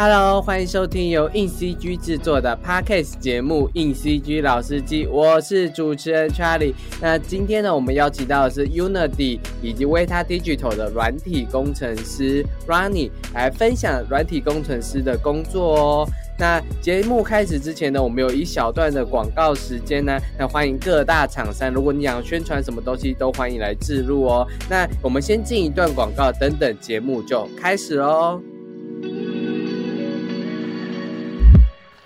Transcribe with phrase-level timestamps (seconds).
[0.00, 6.72] Hello，欢迎收听由硬 CG 制作的 Podcast 节目《硬 CG 老司机》，我是主持人 Charlie。
[7.00, 16.08] 那今天呢，我们邀请到的是 Unity 以及 Vita Digital 的软体工程师 Ronnie 来分享软体工程师的工作哦。
[16.38, 24.46] 那节目开始之前呢，我们有一小段的广告时间呢，那欢迎各大厂商，如果你想宣传什么东西，都欢迎来置入哦。
[24.70, 28.40] 那我们先进一段广告，等等节目就开始喽。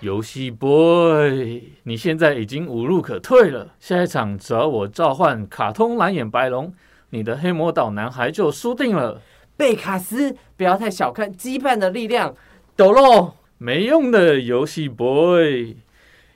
[0.03, 3.73] 游戏 boy，你现在已经无路可退了。
[3.79, 6.73] 下一场只要我召唤卡通蓝眼白龙，
[7.11, 9.21] 你的黑魔岛男孩就输定了。
[9.55, 12.35] 贝卡斯，不要太小看羁绊的力量。
[12.75, 15.77] 抖喽，没用的游戏 boy，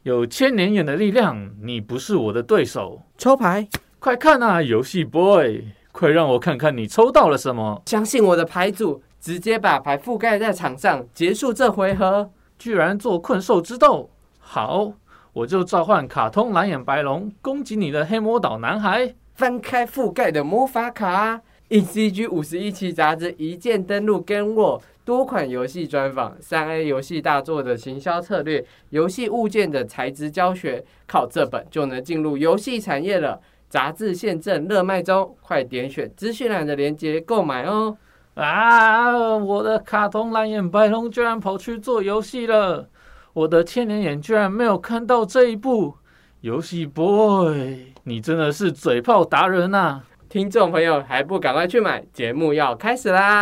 [0.04, 3.02] 有千年眼的力量，你不是我的对手。
[3.18, 3.68] 抽牌，
[4.00, 7.84] 快看啊，游戏 boy，快让我看看你抽到了什么。
[7.88, 12.32] 相信我的牌组，直接把牌覆盖在场上，结束这回合。
[12.58, 14.92] 居然做困兽之斗，好，
[15.34, 19.14] 我就召唤卡通蓝眼白龙攻击你的黑魔岛男孩。
[19.36, 33.40] 翻开覆盖的魔法卡，ECG 五十一期杂志一键登录，跟我多款游戏专访，三 A 游戏大作的行销策略，游戏物件的材质教学，靠这本就能进入游戏产业了。
[33.70, 37.96] 杂志现正热卖中，快点选资讯栏的链接购买哦。
[38.38, 39.36] 啊！
[39.36, 42.88] 我的卡通蓝眼白龙居然跑去做游戏了，
[43.34, 45.96] 我的千年眼居然没有看到这一步。
[46.42, 50.02] 游戏 boy，你真的是嘴炮达人呐！
[50.30, 52.04] 听众朋友还不赶快去买？
[52.14, 53.42] 节目要开始啦！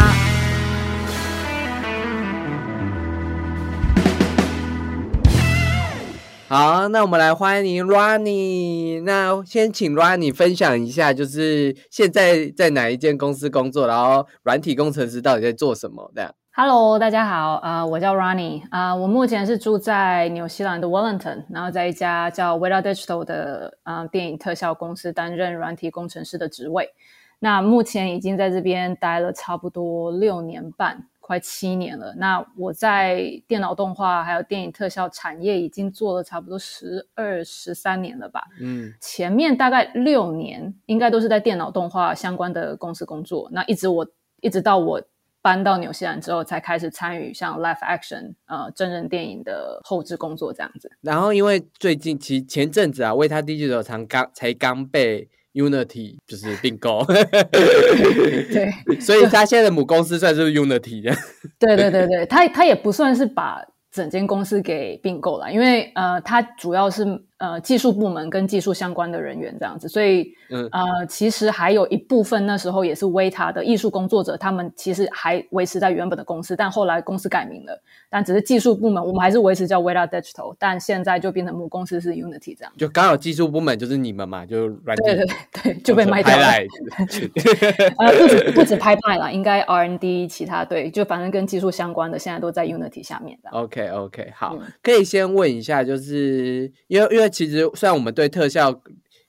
[6.47, 9.01] 好，那我们来欢迎 Ronnie。
[9.01, 26.87] 那先请 Ronnie 分享一下，就是现在在哪一间公司工作，然后软体工程师到底在做什么的？Hello，大家好，啊，我叫 Ronnie，啊，我目前是住在纽西兰的 Wellington，然后在一家叫 Vita Digital 的啊电影特效公司担任软体工程师的职位。
[27.39, 31.07] 那目前已经在这边待了差不多六年半。
[31.25, 38.43] 快七年了，那我在电脑动画还有电影特效产业已经做了差不多十二十三年了吧。
[38.61, 44.05] 嗯，前面大概六年应该都是在电脑动画相关的公司工作，那一直我
[44.41, 45.01] 一直到我
[45.41, 50.91] 搬到纽西兰之后，才开始参与像 live action 呃真人电影的后置工作这样子。
[51.01, 55.27] 然后因为最近其前阵子啊，为他第几首才刚才刚被。
[55.55, 58.71] Unity 就是并购，对，
[59.01, 61.15] 所以他现在的母公司算是 Unity 的。
[61.57, 63.61] 对对对对，他他也不算是把
[63.91, 67.05] 整间公司给并购了，因为呃，他主要是。
[67.37, 77.77] 呃，技术部门跟技术相关的人员这样子，所以嗯呃，其实还有一部分那时候也是 Vita 的艺术工作者，他们其实还维持在原本的公司，但后来公司改名了，
[78.09, 82.71] 但只是技术部门我们还是维持叫 Vita Digital，但现在就变成母公司是 Unity 这样。
[82.77, 85.25] 就刚好技术部门就是你们嘛，就软对对
[85.61, 86.47] 对，就被卖掉了。
[87.99, 93.49] 呃，不止不止拍卖了，应该 R&D 其他对，就反正跟技术相关的，现在都在 Unity 下面的。
[93.49, 97.24] OK OK，好，可以先问一下，就是因为因为。
[97.29, 98.81] 其实，虽然我们对特效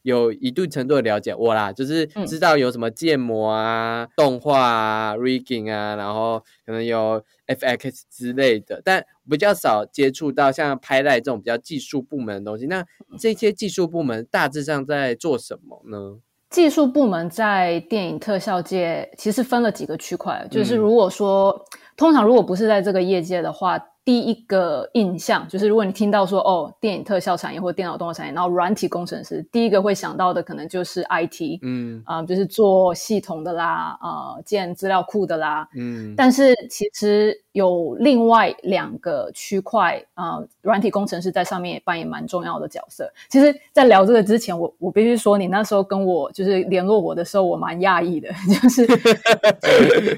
[0.02, 12.66] 有一定程度的了解，我啦就是知道有什么建模啊、动画啊、rigging 啊，然后可能有 FX 之类的，但比较少接触到像拍赖这种比较技术部门的东西。
[12.66, 12.84] 那
[13.18, 16.20] 这些技术部门大致上在做什么呢？
[16.50, 21.64] 技术部门在电影特效界其实分了几个区块，就是如果说
[21.96, 23.76] 通常如果不是在这个业界的话。
[24.06, 36.14] 第一个印象就是，如果你听到说哦，电影特效产业或电脑动画产业，然后软体工程师，第一个会想到的可能就是 IT，嗯啊，就是做系统的啦，呃，建资料库的啦，嗯。
[36.16, 43.10] 但是其实有另外两个区块啊，软体工程师在上面也扮演蛮重要的角色。
[43.28, 48.28] 其实，在聊这个之前，我我必须说，你那时候跟我就是联络我的时候，我蛮讶异的，
[48.62, 48.86] 就是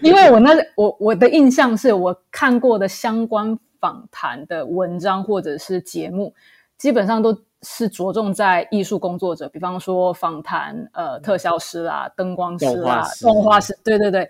[0.03, 3.59] 因为我那我我的印象是我看过的相关。
[3.81, 6.34] 访谈的文章或者是节目，
[6.77, 14.28] 基本上都是着重在艺术工作者，比方说访谈呃特效师啊、灯光师啊、动画师，对对对。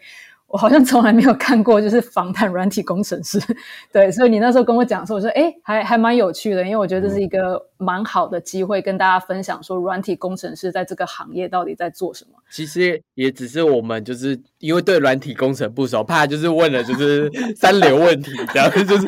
[0.49, 3.39] 我好像从来没有看过，就是访谈软体工程师，
[3.93, 12.31] 对，所以你那时候跟我讲说，我说，哎，还还蛮有趣的，因为我觉得这是一个蛮好的机会，跟大家分享说，软体工程师在这个行业到底在做什么。
[12.51, 19.07] 其实也只是我们就是因为对软体工程不熟，怕就是问了就是三流问题，这样就是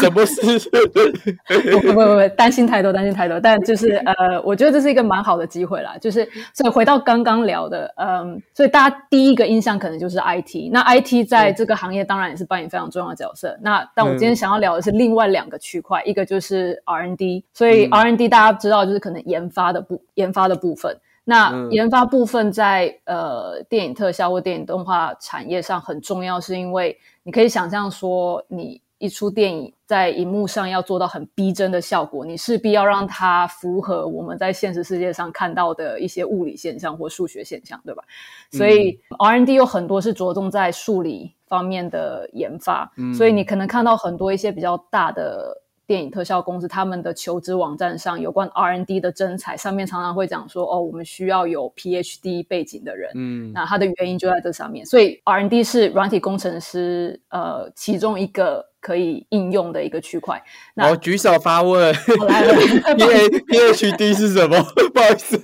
[0.00, 0.58] 什么事？
[0.90, 3.38] 不不不不，担心太多，担心太多。
[3.38, 10.63] 但就是呃，我觉得这是一个蛮好的机会啦，就是所以回到刚刚聊的，嗯，所以大家第一个印象可能就是 IT。
[10.68, 10.72] IT。
[10.72, 13.56] 那 IT 在这个行业当然也是扮演非常重要的角色。
[13.60, 17.44] 那但我今天想要聊的是另外两个区块，一个就是 R&D。
[17.52, 20.96] 所以 R&D 大家知道就是可能研发的部研发的部分。
[21.24, 28.80] 那研发部分在呃电影特效或电影动画产业上很重要，是因为你可以想象说你。
[29.04, 38.02] 一出电影在荧幕上要做到很逼真的效果，你势必要让它符合我们在现实世界上看到的一些物理现象或数学现象，对吧？
[38.50, 45.60] 所以 R&D 有很多是着重在数理方面的研发，所以你可能看到很多一些比较大的。
[45.86, 53.10] 电影特效公司他们的求职网站上有关 R&D 的征才，上面常常会讲说，哦，我们需要有 PhD 背景的人。
[53.14, 54.86] 嗯，那它的原因就在这上面。
[54.86, 58.64] 所以 R&D 是软体工程师呃其中一个。
[58.84, 60.38] 可以应用的一个区块。
[60.76, 61.90] 我举手发问。
[62.28, 62.52] 来了。
[63.48, 64.62] P H D 是什么？
[64.92, 65.36] 不好意思。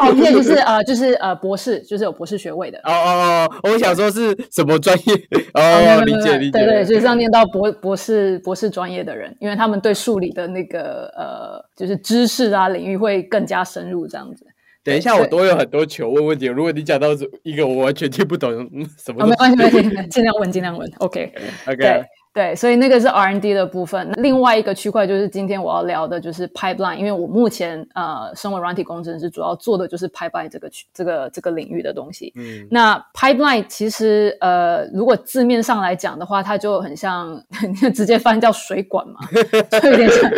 [0.00, 2.78] 哦，P 就是呃，就是呃，博士，就是有博士学位的。
[2.78, 5.14] 哦哦哦，我想说是什么专业？
[5.54, 6.58] 哦，理解理解。
[6.58, 14.44] 对对，就是要念到博博士博士专业的人，因为他们对数理的那个呃，就是知识啊领域会更加深入这样子。
[14.84, 16.46] 等一下，我都有很多球问问题。
[16.46, 17.08] 如果你讲到
[17.44, 18.50] 一个我完全听不懂
[18.98, 20.90] 什么，没关系没关系，尽量问尽量问。
[20.98, 21.32] OK
[21.68, 22.02] OK。
[22.34, 24.10] 对，所以那个是 R N D 的部分。
[24.16, 26.96] 另外一个区块就是今天我要聊的，就是 pipeline。
[26.96, 32.32] 因为我目前呃，身为软体工程师，主要做的就是 pipeline 这个区、这个这个领域的东西。
[32.36, 37.38] 嗯，那 pipeline 其实呃，如果字面上来讲的话，它就很像
[37.94, 39.20] 直接翻叫水管嘛，
[39.82, 40.30] 就有点像。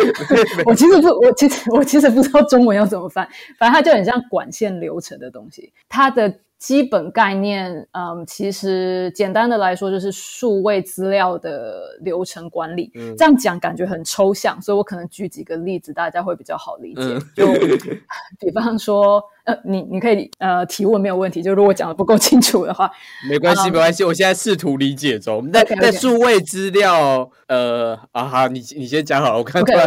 [0.67, 3.25] 我其实不，我其实我其实不知道中文要怎么翻，
[3.57, 5.73] 反正它就很像管线流程的东西。
[5.89, 6.35] 它的
[6.65, 12.91] 基本概念，嗯，其实简单的来说就是数位资料的流程管理。
[13.19, 17.19] 这样讲感觉很抽象，所以我可能举几个例子，大家会比较好理解。
[17.37, 17.47] 就
[18.41, 19.23] 比方说。
[19.45, 22.91] 呃，你你可以呃提问没有问题，就如果讲的不够清楚的话，
[23.29, 25.47] 没关系没关系，我现在试图理解中。
[25.53, 29.85] 那那数位资料，呃啊哈，你你先讲好了，我看看。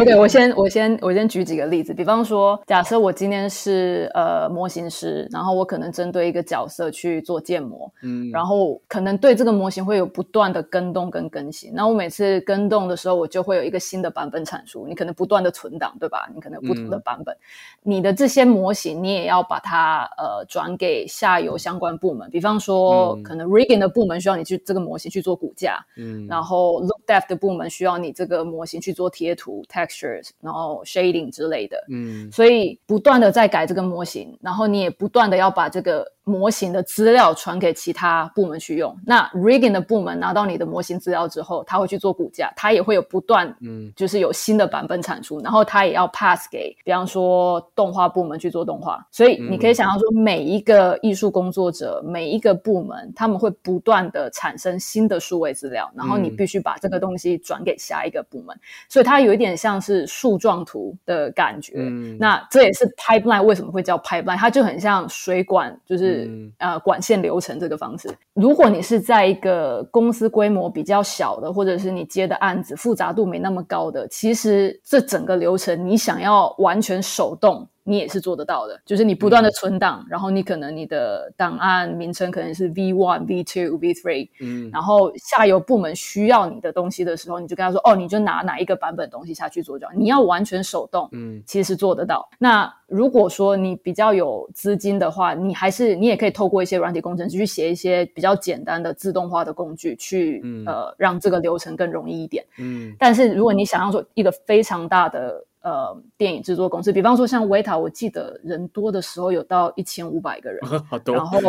[0.00, 11.70] OK， 我先我先我先举几个例子，比方说，假设我今天是呃模型师，然后我可能针对一个角色去做建模，嗯，然后可能对这个模型会有不断的跟动跟更新。
[11.72, 16.28] 那我每次跟动的时候，我就会有一个新的版本产出，你可能不断的存档，对吧？
[16.34, 17.36] 你可能不同的版本，
[17.84, 18.95] 你的这些模型。
[19.02, 36.15] 你也要把它呃转给下游相关部门，比方说可能 rigging 的部门需要你去这个模型去做骨架，嗯，然后 look depth 的部门需要你这个模型去做贴图 textures，然后 shading 之类的，嗯，所以不断的在改这个模型，然后你也不断的要把这个。
[36.26, 38.94] 模型的资料传给其他部门去用。
[39.06, 49.06] 那 rigging 的部门拿到你的模型资料之后，他会去做骨架，他也会有不断，嗯，就是有新的版本产出，然后他也要 pass 给，比方说动画部门去做动画。
[49.12, 58.58] 所以你可以想象说，每一个艺术工作者，每一个部门，他们会不断的产生新的数位资料，然后你必须把这个东西转给下一个部门。
[58.88, 61.74] 所以它有一点像是树状图的感觉。
[62.18, 66.15] 那这也是 pipeline 为什么会叫 pipeline，它就很像水管，就是。
[66.58, 77.68] 呃，管线流程这个方式，如果你是在一个公司规模比较小的，或者是你接的案子复杂度没那么高的，其实这整个流程你想要完全手动。
[77.86, 89.92] 你也是做得到的，就是你不断的存档，然后你可能你的档案名称可能是 V one、V two、V three，嗯，然后下游部门需要你的东西的时候，你就跟他说，哦，你就拿哪一个版本东西下去做就好。
[89.94, 92.28] 你要完全手动，嗯，其实做得到。
[92.38, 102.44] 那如果说你比较有资金的话，你还是你也可以透过一些软体工程师去写一些比较简单的自动化的工具，去呃让这个流程更容易一点。
[102.58, 111.12] 嗯，但是如果你想要做一个非常大的呃，电影制作公司，比方说像维塔，我记得人多的时候有到一千五百个人， 好多。
[111.12, 111.40] 然后，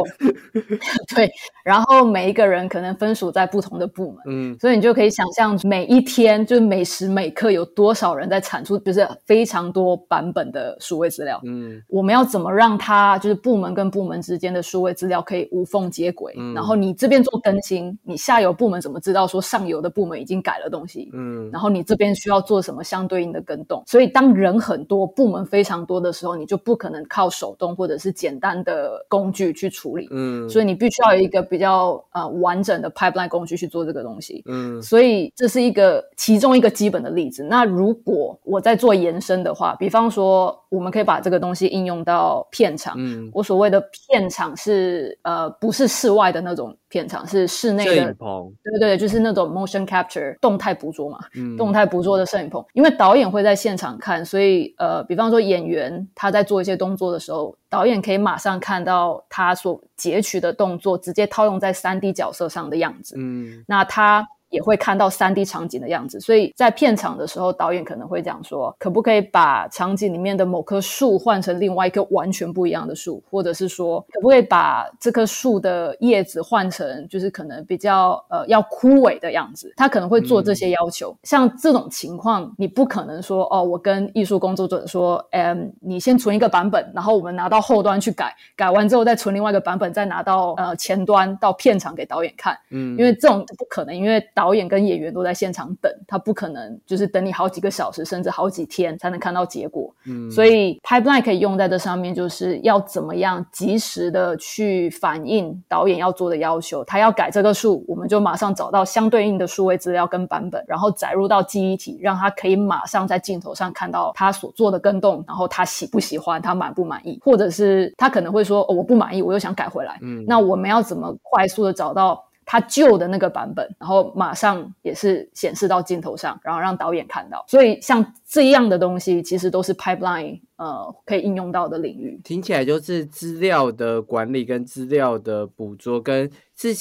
[1.16, 1.30] 对，
[1.64, 11.40] 然后每一个人可能分属在不同的部门，嗯，所以你就可以想象每一天就是每时每刻有多少人在产出，就是非常多版本的数位资料。
[11.46, 16.34] 嗯，我们要怎么让它就是部门跟部门之间的数位资料可以无缝接轨？
[16.56, 21.12] 然后你这边做更新，你下游部门怎么知道说上游的部门已经改了东西？
[21.14, 23.84] 嗯，然后你这边需要做什么相对应的跟动？
[23.86, 24.07] 所以。
[24.08, 30.08] 当人很多、部门非常多的时候，你就不可能靠手动或者是简单的工具去处理。
[30.12, 34.44] 嗯，所以你必须要有一个比较呃完整的 pipeline 工具去做这个东西。
[34.48, 37.44] 嗯，所以这是一个其中一个基本的例子。
[37.44, 42.96] 那如果我在做延伸的话，比方说，我们可以把这个东西应用到片场。
[42.98, 48.54] 嗯，我所谓的片场是呃，不是室外的那种片场，是室内的摄影棚。
[48.64, 51.20] 对对对，就是那种 motion capture 动态捕捉嘛，
[51.58, 52.64] 动态捕捉的摄影棚。
[52.74, 63.16] 因为导演会在现场看，所以呃，比方说演员他在做一些动作的时候，导演可以马上看到他所截取的动作，直接套用在三 D 角色上的样子。
[63.18, 64.28] 嗯，那他。
[64.50, 79.74] 也会看到三 D 场景的样子，所以在片场的时候，导演可能会讲说，可不可以把场景里面的某棵树换成另外一棵完全不一样的树，或者是说，可不可以把这棵树的叶子换成就是可能比较呃要枯萎的样子？
[79.76, 81.16] 他可能会做这些要求。
[81.24, 92.58] 像这种情况，你不可能说哦，我跟艺术工作者说，嗯，你先存一个版本，然后我们拿到后端去改，改完之后再存另外一个版本，再拿到呃前端到片场给导演看。
[92.70, 99.92] 嗯，因为这种不可能，因为导演跟演员都在现场等，他不可能就是等你好几个小时，甚至好几天才能看到结果。
[100.06, 106.84] 嗯，所以 pipeline 可以用在这上面，就是要怎么样及时的去反映导演要做的要求。
[106.84, 119.98] 他要改这个数，我们就马上找到相对应的数位资料跟版本，然后载入到记忆体，让他可以马上在镜头上看到他所做的跟动，然后他喜不喜欢，他满不满意，或者是他可能会说哦我不满意，我又想改回来。
[120.04, 122.24] 嗯，那我们要怎么快速的找到？
[122.50, 127.44] 他旧的那个版本，然后马上也是显示到镜头上，然后让导演看到。
[127.46, 132.18] 所以像这样的东西，其实都是 pipeline 呃可以应用到的领域。
[132.24, 136.74] 听起来就是资料的管理跟资料的捕捉，跟是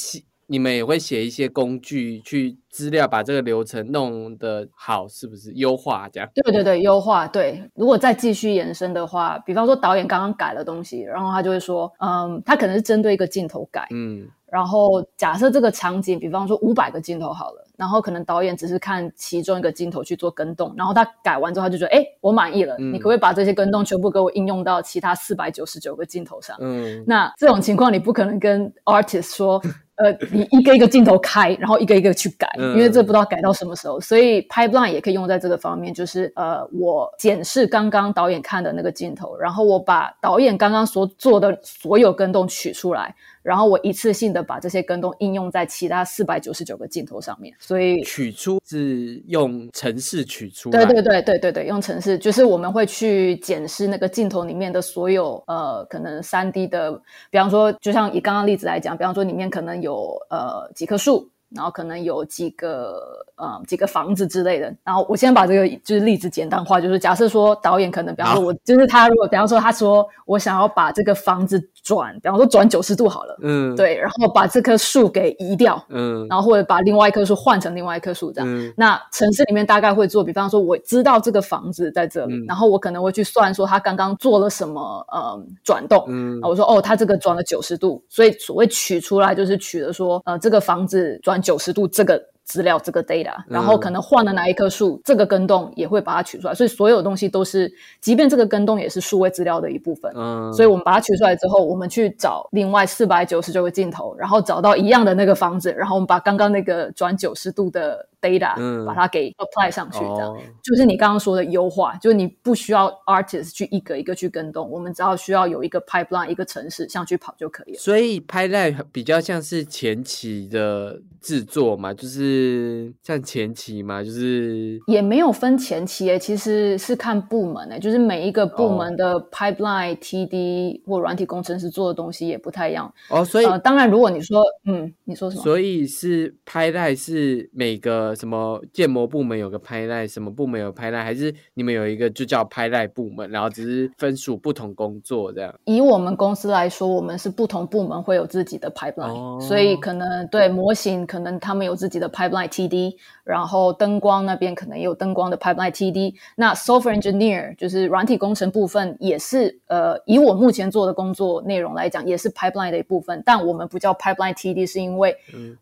[0.47, 6.29] 你们也会写一些工具去资料把这个流程弄得好，是不是优化这样？
[6.33, 7.69] 对对对，优化对。
[7.75, 14.27] 如果再继续延伸的话，比方说导演刚刚改了东西，然后他就会说，嗯，他可能是针对一个镜头改，嗯。
[14.49, 26.55] 然后假设这个场景，比方说五百个镜头好了，然后可能导演只是看其中一个镜头去做跟动，然后他改完之后他就觉得，哎，我满意了，你可不可以把这些跟动全部给我应用到其他四百九十九个镜头上？
[26.61, 29.61] 嗯，那这种情况你不可能跟 artist 说，
[29.97, 33.99] 呃，你一个一个镜头开，然后一个一个去改，因为这不知道改到什么时候。
[33.99, 43.15] 所以 pipeline 也可以用在这个方面，就是呃，我检视刚刚导演看的那个镜头，然后我把导演刚刚所做的所有跟动取出来。
[43.41, 50.69] 然后我一次性的把这些跟踪应用在其他四百九十九个镜头上面，所以取出是用程式取出。
[50.71, 56.91] 对对对对对对，用程式就是我们会去检视那个镜头里面的所有呃可能三 D 的，
[57.29, 61.29] 比方说就像以刚刚例子来讲，比方说里面可能有呃几棵树。
[61.55, 64.71] 然后可能有几个呃几个房子之类的。
[64.83, 78.73] 然后我先把这个就是例子简单化，就是假设说导演可能，比方说我就是他，如果比方说他说我想要把这个房子转，比方说转九十度好了，嗯，对，然后把这棵树给移掉，嗯，然后或者把另外一棵树换成另外一棵树这样。
[78.75, 91.41] 那城市里面大概会做，比方说我知道这个房子在这里，然后我可能会去算说他刚刚做了什么呃转动，嗯，我说哦他这个转了九十度，所以所谓取出来就是取的说呃这个房子转。
[91.47, 100.09] 九十度这个资料，这个 data，然后可能换了哪一棵树，这个根洞也会把它取出来，所以所有东西都是，即便这个根洞也是数位资料的一部分。
[100.15, 108.07] 嗯，所以我们把它取出来之后，我们去找另外四百九十九个镜头，然后找到一样的那个房子，然后我们把刚刚那个转九十度的。
[108.27, 117.79] data，嗯，把它给 apply 上去，这样就是你刚刚说的优化，就是你不需要 artist 去一个一个去跟动，我们只要需要有一个 pipeline，一个城市上去跑就可以了。
[117.79, 133.23] 所以 pipeline 比较像是前期的制作嘛，就是像前期嘛，就是也没有分前期诶，其实是看部门诶，就是每一个部门的 pipeline TD 或软体工程师做的东西也不太一样哦。
[133.23, 135.43] 所以当然，如果你说嗯，你说什么？
[135.43, 138.15] 所以是 pipeline 是每个。
[138.17, 145.53] 什么建模部门有个拍赖，什么部门有拍赖，还是你们有一个就叫拍赖部门，然后只是分属不同工作这样？
[145.65, 152.95] 以我们公司来说，我们是不同部门会有自己的 pipeline，所以可能对模型，可能他们有自己的 pipeline TD。
[153.23, 163.21] 然后灯光那边可能也有灯光的 pipeline TD，那 software engineer 就是软体工程部分也是呃，以我目前做的工作内容来讲，也是 pipeline 的一部分。
[163.25, 165.13] 但我们不叫 pipeline TD，是因为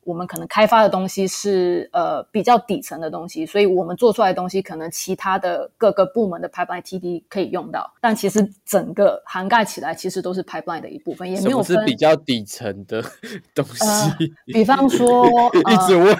[0.04, 7.90] 我们可能开发的东西是呃比较底层的东西，所以我们做出来的东西可能其他的各个部门的 pipeline TD 可以用到。
[8.02, 13.02] 但其实整个涵盖起来，其实都是 pipeline 的一部分，也没有是比较底层的
[13.54, 14.34] 东西。
[14.48, 15.26] 比方说，
[15.72, 16.18] 一直问。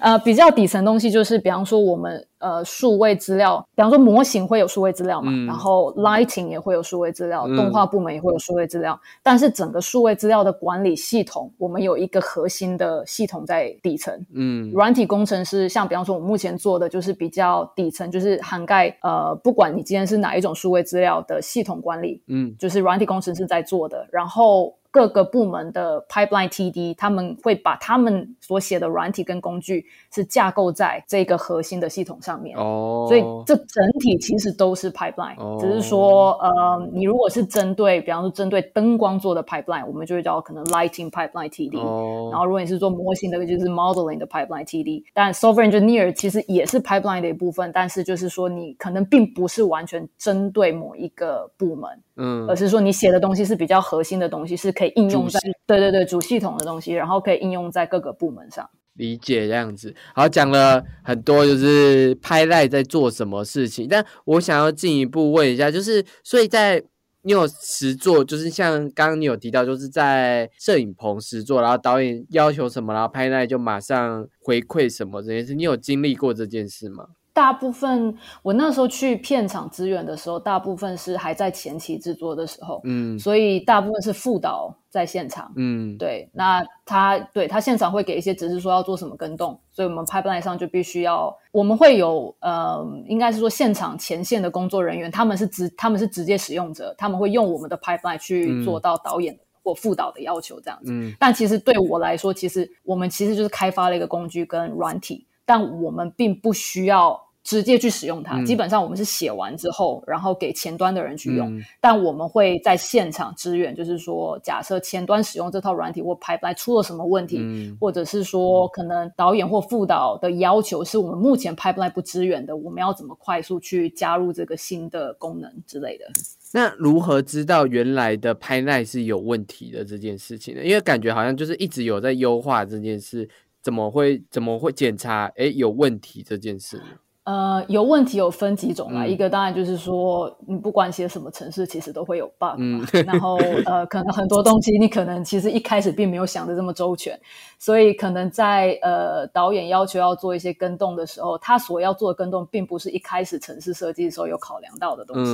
[0.00, 2.24] 呃，比较底层东西就是，比方说我们。
[2.40, 24.77] 呃，数位资料，比方说模型会有数位资料嘛，然后 lighting 也会有数位资料，动画部门也会有数位资料，但是整个数位资料的管理系统，我们有一个核心的系统在底层，嗯，软体工程师像比方说我目前做的就是比较底层，就是涵盖呃，不管你今天是哪一种数位资料的系统管理，嗯，就是软体工程师在做的，然后。
[24.90, 32.56] 各个部门的 pipeline TD，他们会把他们所写的软体跟工具是架构在这个核心的系统上面。
[32.56, 41.78] 哦，所以这整体其实都是 pipeline，只是说，呃，你如果是针对，比方说针对灯光做的 pipeline，我们就会叫可能 lighting pipeline TD。
[41.78, 45.04] 哦，然后如果你是做模型的，就是 modeling 的 pipeline TD。
[45.12, 51.90] 但 software engineer 其实也是 pipeline 的一部分，但是就是说你可能并不是完全针对某一个部门。
[52.20, 58.70] 嗯，而是说你写的东西是比较核心的东西，是可以应用在对对对主系统的东西，然后可以应用在各个部门上。
[58.94, 63.88] 理解这样子，好讲了很多，就是拍赖在做什么事情。
[63.88, 66.80] 但我想要进一步问一下，就是所以在
[67.22, 77.06] 你有实做，就是像刚刚你有提到，就是在摄影棚实做，然后导演要求什么，然后拍赖就马上回馈什么这件事，你有经历过这件事吗？
[77.38, 107.27] 大部分我那时候去片场支援的时候，大部分是还在前期制作的时候，嗯，所以大部分是副导在现场，嗯，对，那他对他现场会给一些指示，说要做什么跟动，所以我们 pipeline 上就必须要，我们会有呃，应该是说现场前线的工作人员，他们是直他们是直接使用者，他们会用我们的 pipeline 去做到导演或副导的要求这样子，嗯，但其实对我来说，其实我们其实就是开发了一个工具跟软体，但我们并不需要。
[107.48, 111.58] 直接去使用它，基本上我们是写完之后，然后给前端的人去用。
[111.80, 117.40] 但我们会在现场支援，就是说，假设前端使用这套软体或排来出了什么问题，
[117.80, 126.04] 或者是说可能导演或副导的要求是我们目前 pipeline 不支援的，我们要怎么快速去加入这个新的功能之类的？
[126.52, 130.62] 那如何知道原来的 pipeline 是有问题的这件事情呢？
[130.62, 133.26] 因为感觉好像就是一直有在优化这件事，
[133.62, 136.84] 怎么会怎么会检查哎有问题这件事呢？
[137.28, 142.86] 呃，有问题有分几种啦，一个当然就是说，你不管写什么城市，其实都会有 bug 嘛。
[143.04, 147.20] 然后呃，可能很多东西你可能其实一开始并没有想的这么周全，
[147.58, 155.32] 所以可能在呃导演要求要做一些跟动的时候，他所要做的跟动并不是一开始城市设计的时候有考量到的东西。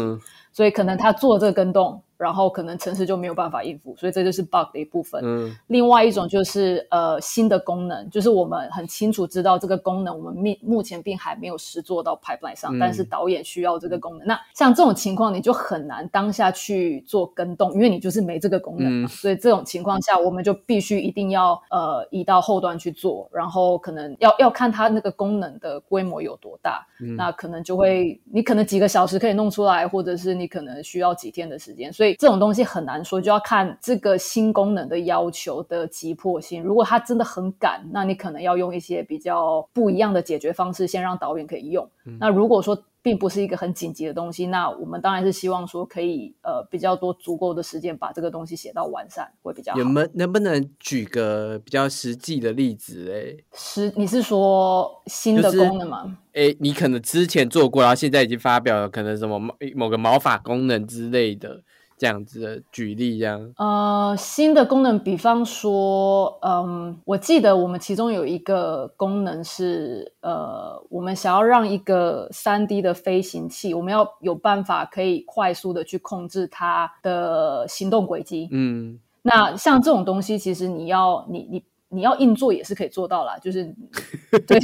[0.54, 5.20] 所以可能他做这个跟动，然后可能城市就没有办法应付，所以这就是 bug 的一部分。
[5.25, 14.25] 嗯，另外一种就是呃新的功能，就是我们很清楚知道这个功能，我们目目前并还没有实做到 pipeline 上，但是导演需要这个功能。
[14.28, 19.08] 那像这种情况，你就很难当下去做跟动，因为你就是没这个功能嘛。
[19.08, 30.44] 所以这种情况下，我们就必须一定要呃移到后端去做，然后可能要要看它那个功能的规模有多大，嗯那可能就会你可能几个小时可以弄出来，或者是你。
[30.45, 36.63] 你可能需要几天的时间，所以这种东西很难说，就要看这个新功能的要求的急迫性。
[36.63, 41.89] 如果它真的很赶，那你可能要用一些比较不一样的解决方式，先让导演可以用。
[42.21, 49.78] 那如果说并不是一个很紧急的东西，那我们当然是希望说可以呃比较多足够的时间把这个东西写到完善，会比较好。
[49.78, 53.12] 有没能不能举个比较实际的例子？
[53.12, 56.17] 哎，实你是说新的功能吗？
[56.32, 61.62] 哎，你可能之前做过，然后现在已经发表了，可能什么某某个毛发功能之类的。
[62.04, 78.50] 这样子的举例，这样呃，新的功能，比方说，嗯，我记得我们其中有一个功能是，呃，我们想要让一个三 D 的飞行器，我们要有办法可以快速的去控制它的行动轨迹。
[78.52, 81.64] 嗯，那像这种东西，其实你要你你。
[81.95, 83.65] 你要硬做也是可以做到啦，就是
[84.47, 84.61] 对，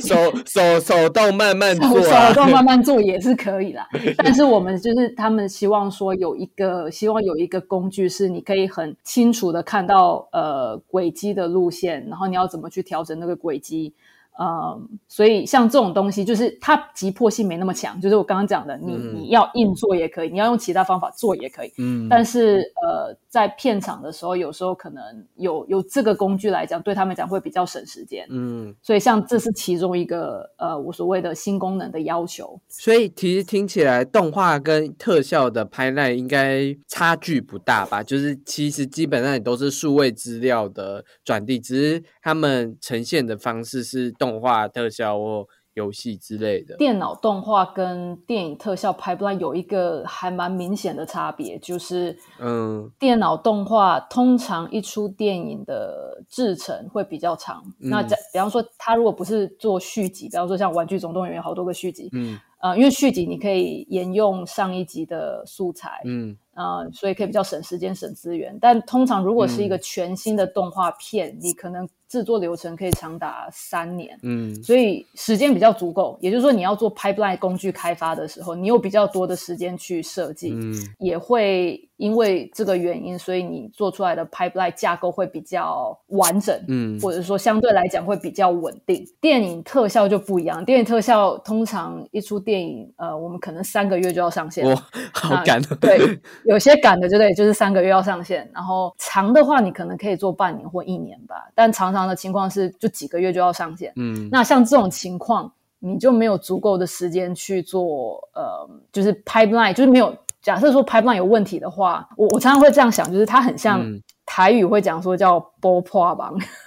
[0.00, 3.86] 手手手动慢慢做，手动慢慢做也是可以啦。
[4.18, 13.94] 但是我们就是他们希望说有一个，希望有一个工具是你可以很清楚的看到呃轨迹的路线，然后你要怎么去调整那个轨迹。
[14.40, 18.00] 嗯，所以像这种东西，就是它急迫性没那么强。
[18.00, 21.72] 就是我刚刚讲的，你你要硬做也可以，你要用其他方法做也可以。
[21.76, 25.02] 嗯，但是呃，在片场的时候，有时候可能
[25.36, 28.26] 有有这个工具来讲，对他们讲会比较省时间。
[28.30, 32.60] 嗯，所以像这是其中一个呃，我所谓的新功能的要求。
[32.68, 38.02] 所以其实听起来，动画跟特效的拍耐应该差距不大吧？
[38.02, 44.12] 就是其实基本上也都是数位资料的转递，只是他们呈现的方式是。
[44.18, 57.62] 动画特效或游戏之类的，电脑动画跟电影特效拍不来有一个还蛮明显的差别，就是嗯，电脑动画通常一出电影的制程会比较长。
[57.78, 62.38] 那在比方说，他如果不是做续集，比方说像《玩具总动员》有好多个续集，嗯。
[62.62, 68.56] 呃，因为续集你可以沿用上一集的素材，嗯，啊，所以可以比较省时间、省资源。
[68.60, 76.18] 但通常如果是一个全新的动画片，你可能制作流程可以长达三年，嗯所以时间比较足够。
[76.20, 89.02] 也就是说，你要做 pipeline 工具开发的时候，你有比较多的时间去设计，嗯也会因为这个原因，所以你做出来的 pipeline 架构会比较完整，嗯或者说相对来讲会比较稳定。
[89.18, 94.68] 电影特效就不一样，电影特效通常一出电影，呃，我们可能三个月就要上线。
[94.68, 94.74] 哇，
[95.14, 103.92] 好赶哦，对，有些赶的就对，就是三个月要上线，然后长的话你可能可以做半年或一年吧，但常常的情况是就几个月就要上线。
[103.96, 110.16] 嗯那像这种情况，你就没有足够的时间去做，呃，就是 pipeline，就是没有。
[110.40, 116.32] 假设说 pipeline 有问题的话，我我常常会这样想，就是它很像嗯台语会讲说叫“波破吧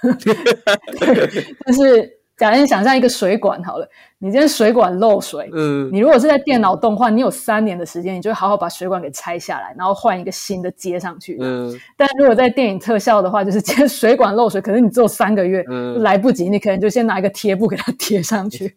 [1.66, 3.86] 就是假设你想象一个水管好了，
[4.18, 11.36] 你今天水管漏水，嗯你如果是在电脑动画，你有三年的时间，你就会好好把水管给拆下来，然后换一个新的接上去。
[11.40, 18.74] 嗯但如果在电影特效的话，就是今天水管漏水，可是你只有三个月，嗯来不及，你可能就先拿一个贴布给它贴上去。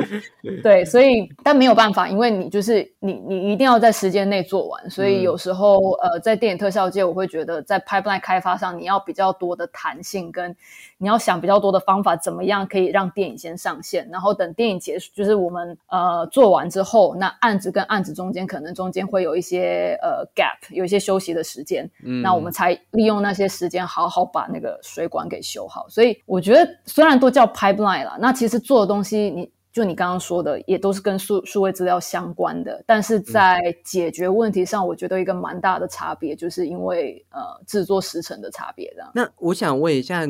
[0.62, 10.54] 对，所以但没有办法，因为你就是你你一定要在时间内做完，所以嗯有时候、呃，在电影特效界，我会觉得在 pipeline 开发上，你要比较多的弹性，跟
[10.98, 25.86] 你要想比较多的方法，怎么样可以让电影先上线，然后等电影结束，就是我们呃做完之后，那案子跟案子中间可能中间会有一些呃 gap，有一些休息的时间，嗯那我们才利用那些时间好好把那个水管给修好。
[25.88, 29.50] 所以我觉得虽然都叫 pipeline 啦，那其实做的东西你。
[29.74, 39.10] 就你刚刚说的，也都是跟数数位资料相关的，但是在解决问题上，我觉得一个蛮大的差别，就是因为呃制作时程的差别这样。
[39.16, 40.24] 那我想问一下，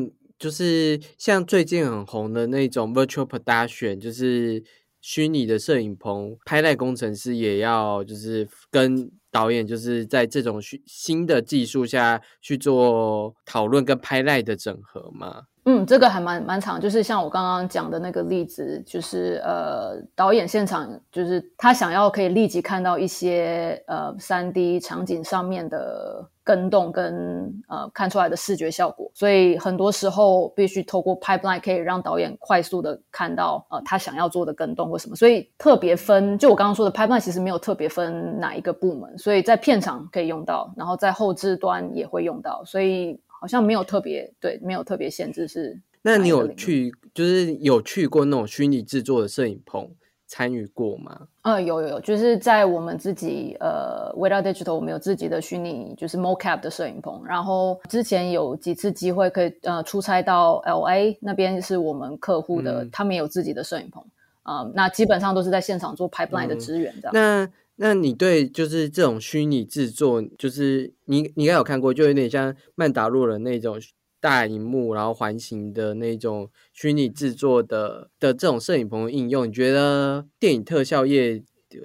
[0.44, 4.62] 就是像最近很红的那种 virtual production，就是
[5.00, 15.44] 虚拟的摄影棚，拍赖工程师也要就是跟导演就是在这种新新的技术下去做讨论跟拍赖的整合嘛？
[15.66, 43.18] 嗯，这个还蛮蛮长，就是像我刚刚讲的那个例子，就是呃，导演现场就是他想要可以立即看到一些呃三 D 场景上面的跟动跟呃看出来的视觉效果，所以很多时候必须透过 pipeline 可以让导演快速的看到呃他想要做的跟动或什么，所以特别分，就我刚刚说的 pipeline 其实没有特别分哪一个部门，所以在片场可以用到，然后在后置端也会用到，所以。
[43.44, 45.78] 好像没有特别对，没有特别限制是。
[46.00, 49.86] 那你有去就是有去过那种虚拟制作的摄影棚
[50.26, 51.28] 参与过吗？
[51.42, 64.02] 呃，有有有，就是在我们自己呃 w i t h o u t Digital，我们有自己的虚拟就是 mocap 的摄影棚，然后之前有几次机会可以呃出差到 LA 那边是我们客户的，嗯他们有自己的摄影棚
[64.42, 67.12] 啊、呃那基本上都是在现场做 pipeline 的嗯支援这样。
[67.12, 73.80] 那那你对就是这种虚拟制作，就是你你应该有看过，就有点像曼达洛人那种
[74.20, 81.42] 大荧幕，然后环形的那种虚拟制作的的这种摄影棚的应用，你觉得电影特效业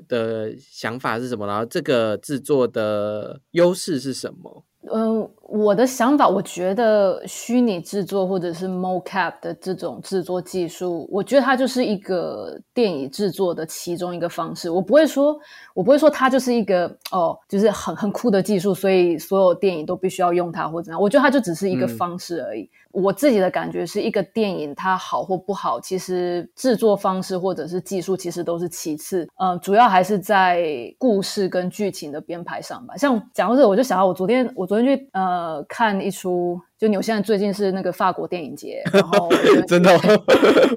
[0.07, 1.47] 的想法是什么？
[1.47, 4.63] 然后这个制作的优势是什么？
[4.93, 14.69] 嗯，我的想法，我觉得虚拟制作或者是 mocap 的这种制作技术，我觉得它就是一个电影制作的其中一个方式。
[14.69, 15.37] 我不会说，
[15.73, 21.01] 我不会说它就是一个哦，就是很很酷的技术，所以所有电影都必须要用它或怎样。
[21.01, 22.69] 我觉得它就只是一个嗯方式而已。
[22.91, 30.65] 我自己的感觉是一个电影它好或不好，其实制作方式或者是技术其实都是其次，呃，主要还是在
[30.97, 32.97] 故事跟剧情的编排上吧。
[32.97, 39.29] 像讲到这，我就想到我昨天我昨天去呃看一出，就纽现在最近是那个法国电影节，然后
[39.67, 39.99] 真的哦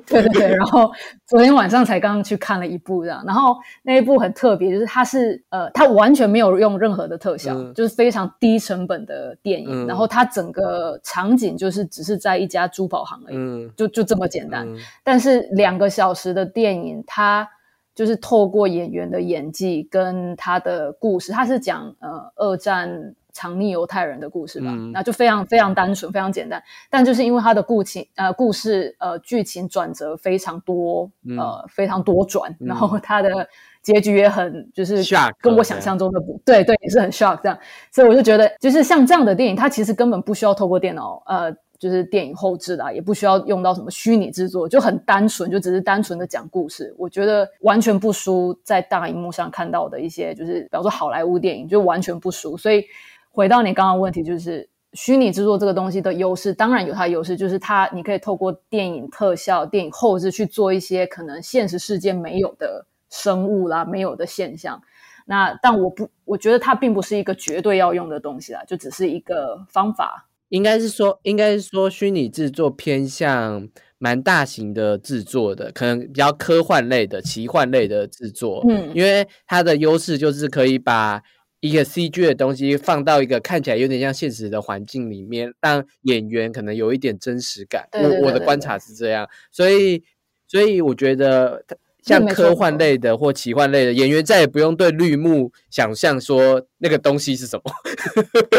[0.07, 0.91] 对对对，然后
[1.27, 14.69] 昨天晚上才刚刚去看了一部这样，然后那一部很特别，就是它是呃，它完全没有用任何的特效，嗯就是非常低成本的电影，嗯然后它整个场景就是只是在一家珠宝行而已，嗯就就这么简单。
[14.69, 17.49] 嗯但是两个小时的电影，它
[17.95, 26.63] 就是透过演员的演技跟他的故事，他是讲呃二战藏匿犹太人的故事吧，嗯那就非常非常单纯，非常简单。
[26.91, 33.49] 但就是因为他的故情呃故事呃剧情转折非常多，嗯呃非常多转，嗯然后他的
[33.83, 35.03] 结局也很就是
[35.41, 37.59] 跟我想象中的不对对，也是很 shock 这样。
[37.91, 46.95] 所以我就觉得，就是像这样的电影，它其实根本不需要透过电脑，呃，就是电影后置啦，也不需要用到什么虚拟制作，就很单纯，就只是单纯的讲故事。
[46.97, 52.57] 我觉得完全不输在大荧幕上看到的一些，就是比方说好莱坞电影，就完全不输。
[52.57, 52.85] 所以
[53.33, 54.69] 回到你刚刚问题，就是。
[54.95, 64.83] 虚拟制作这个东西的优势，当然有它的优势，就是它你可以透过电影特效、电影后置去做一些可能现实世界没有的生物啦、没有的现象。
[65.25, 70.29] 那但我不，我觉得它并不是一个绝对要用的东西啦，就只是一个方法。
[70.51, 73.67] 应该是说，应该是说，虚拟制作偏向
[73.97, 78.63] 蛮大型的制作的，可能比较科幻类的、奇幻类的制作。
[78.69, 81.23] 嗯，因为它的优势就是可以把
[81.63, 87.89] 一个 CG 的东西放到一个看起来有点像现实的环境里面，让演员可能有一点真实感。
[87.93, 90.03] 我我的观察是这样，所以，
[90.49, 91.65] 所以我觉得。
[92.03, 97.73] 像科幻类的或奇幻类的演员，再也不用对绿幕想象说那个东西是什么，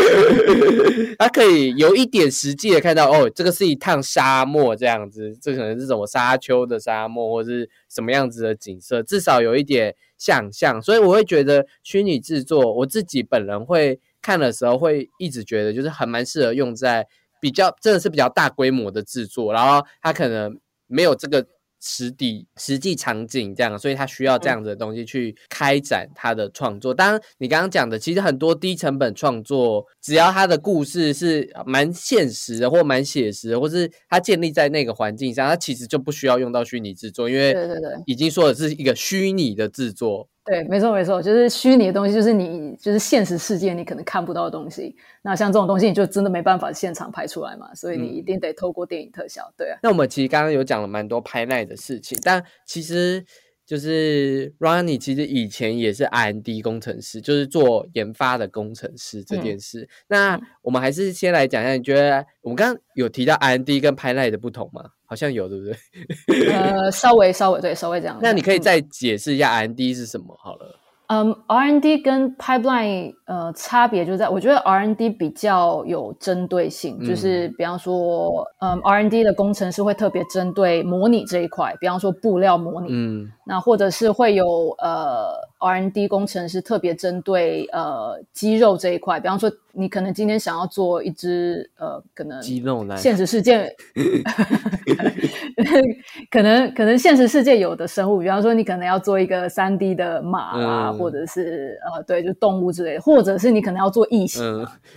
[1.20, 10.82] 他可以有一点实际的看到，哦，这个是一趟沙漠这样子，这可能是什么沙丘的沙漠，或是什么样子的景色，至少有一点想象。
[10.82, 17.06] 所以我会觉得虚拟制作，我自己本人会看的时候，会一直觉得就是很蛮适合用在
[17.42, 21.46] 比较真的是比较大规模的制作，然后他可能没有这个。
[21.86, 26.94] 实地实际场景这样，所以他需要这样子的东西去开展他的创作。
[26.94, 40.30] 当然，你刚刚讲的，其实很多低成本创作，只要他的故事是蛮现实的，或蛮写实的，或是他建立在那个环境上，他其实就不需要用到虚拟制作，因为对对对，已经说的是一个虚拟的制作。
[40.46, 44.96] 对，没错没错，就是虚拟的东西，就是你就是现实世界你可能看不到的东西。
[45.22, 49.52] 那像这种东西，你就真的没办法现场拍出来嘛，所以你一定得透过电影特效。
[49.58, 49.80] 对啊。
[49.82, 53.26] 那我们其实刚刚有讲了蛮多拍耐的事情，但其实。
[53.66, 59.88] 就是 Ronnie 其实以前也是 R&D 工程师，就是做研发的工程师这件事。
[60.10, 64.84] 那我们还是先来讲一下，你觉得我们刚刚有提到 R&D 跟拍耐的不同吗？
[65.14, 66.50] 好像有，对不对？
[66.52, 68.18] 呃，稍微稍微对，稍微这样。
[68.20, 70.36] 那你可以再解释一下 R&D 是什么？
[70.42, 70.80] 好了。
[71.08, 84.46] 嗯，R&D 跟 pipeline 呃差别就在，我觉得 R&D 比较有针对性，就是比方说，嗯，R&D 的工程师会特别针对模拟这一块，比方说布料模拟，嗯，那或者是会有
[84.80, 85.36] 呃。
[85.64, 93.74] R&D 工程师特别针对呃肌肉这一块，比方说你可能今天想要做一只呃可能肌肉男现实世界，
[96.30, 104.44] 可能可能现实世界有的生物，比方说你可能要做一个三 D 的马啊，或者是呃对，就动物之类的，或者是你可能要做异形，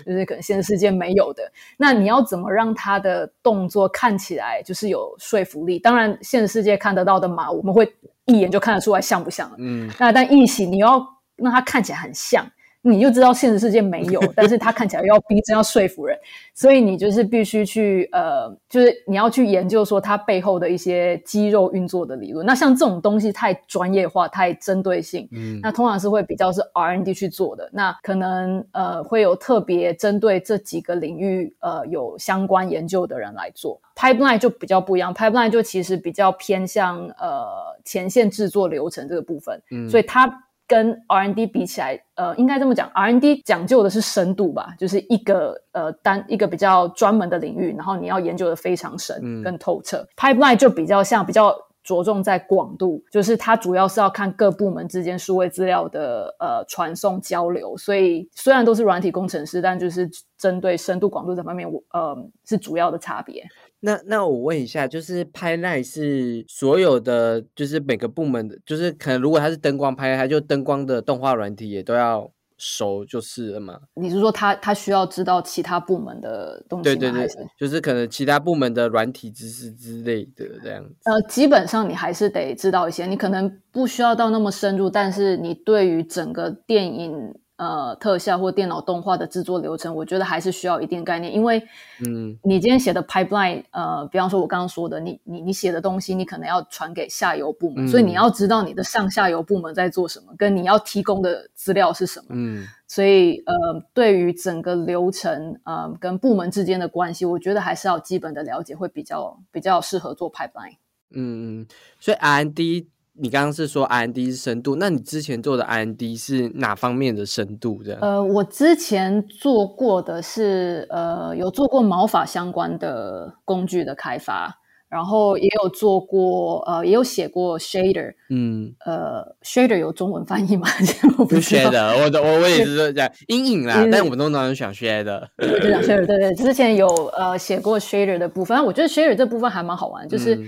[0.04, 5.78] 就是可能现实世界没有的，那你要怎么让它的动作看起来就是有说服力？
[5.78, 7.90] 当然，现实世界看得到的马，我们会。
[8.26, 11.04] 一眼就看得出来像不像了，嗯，那但异形你要
[11.36, 12.44] 让它看起来很像。
[12.90, 16.16] 你就知道现实世界没有， 但是他看起来要逼真，要说服人，
[16.54, 22.46] 所以你就是必须去呃，就是你要去研究说它背后的一些肌肉运作的理论。
[22.46, 27.68] 那像这种东西太专业化、太针对性，嗯，那通常是会比较是 R&D 去做的。
[27.72, 33.80] 那可能呃会有特别针对这几个领域呃有相关研究的人来做。
[33.96, 37.46] Pipeline 就比较不一样，Pipeline 就其实比较偏向呃
[37.84, 40.42] 前线制作流程这个部分，嗯，所以它。
[40.66, 50.06] 跟 R&D 比起来，呃，应该这么讲，R&D 讲究的是深度吧，就是一个呃单一个比较专门的领域，然后你要研究的非常深跟透彻。
[50.16, 57.76] Pipeline 就比较像比较着重在广度，就是它主要是要看各部门之间数位资料的呃传送交流。
[57.76, 63.44] 所以虽然都是软体工程师，但就是针对深度广度这方面，我呃是主要的差别。
[63.80, 73.78] 那那我问一下，就是拍耐是所有的，就是每个部门的，就是可能如果他是灯光拍，他就灯光的动画软体也都要熟就是了嘛？
[73.94, 76.84] 你是说他他需要知道其他部门的东西？
[76.84, 80.94] 对对对，就是可能其他部门的软体知识之类的这样子。
[81.04, 87.34] 呃，基本上你还是得知道一些，你可能不需要到那么深入，但是你对于整个电影。
[87.56, 91.58] 呃，特效或电脑动画的制作流程，我觉得还是需要一定概念，因为，
[92.06, 103.54] 嗯，你今天写的 pipeline，呃，比方说我刚刚说的，你你你写的东西，你可能要传给下游部门，所以你要知道你的上下游部门在做什么，跟你要提供的资料是什么，嗯，所以呃，
[103.94, 110.76] 对于整个流程，呃，跟部门之间的关系，我觉得还是要基本的了解，会比较比较适合做 pipeline。
[111.10, 111.66] 嗯嗯，
[112.00, 112.88] 所以 R&D。
[113.18, 117.82] 你刚刚是说 R N D 是深度，那你之前做的 R N D 是哪方面的深度？
[117.82, 117.98] 的？
[118.00, 124.58] 呃，我之前做过的是，呃，有做过毛发相关的工具的开发，
[124.90, 128.12] 然后也有做过，呃，也有写过 shader。
[128.28, 130.68] 嗯，呃，shader 有中文翻译吗？
[131.16, 135.26] 我不 shader，我我我也是讲阴影啦，但我们通常想 shader。
[135.38, 140.38] 就讲 shader，对对，之前有呃写过 shader 的部分，我觉得 shader 这部分还蛮好玩，就是。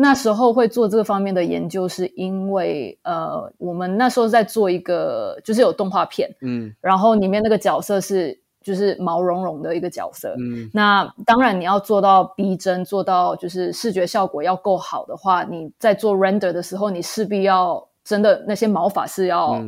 [0.00, 19.60] 那时候会做这个方面的研究，是因为呃，我们那时候在做一个，就是有动画片，嗯，然后里面那个角色是就是毛茸茸的一个角色，嗯，那当然你要做到逼真，做到就是视觉效果要够好的话，你在做 render 的时候，你势必要真的那些毛发是要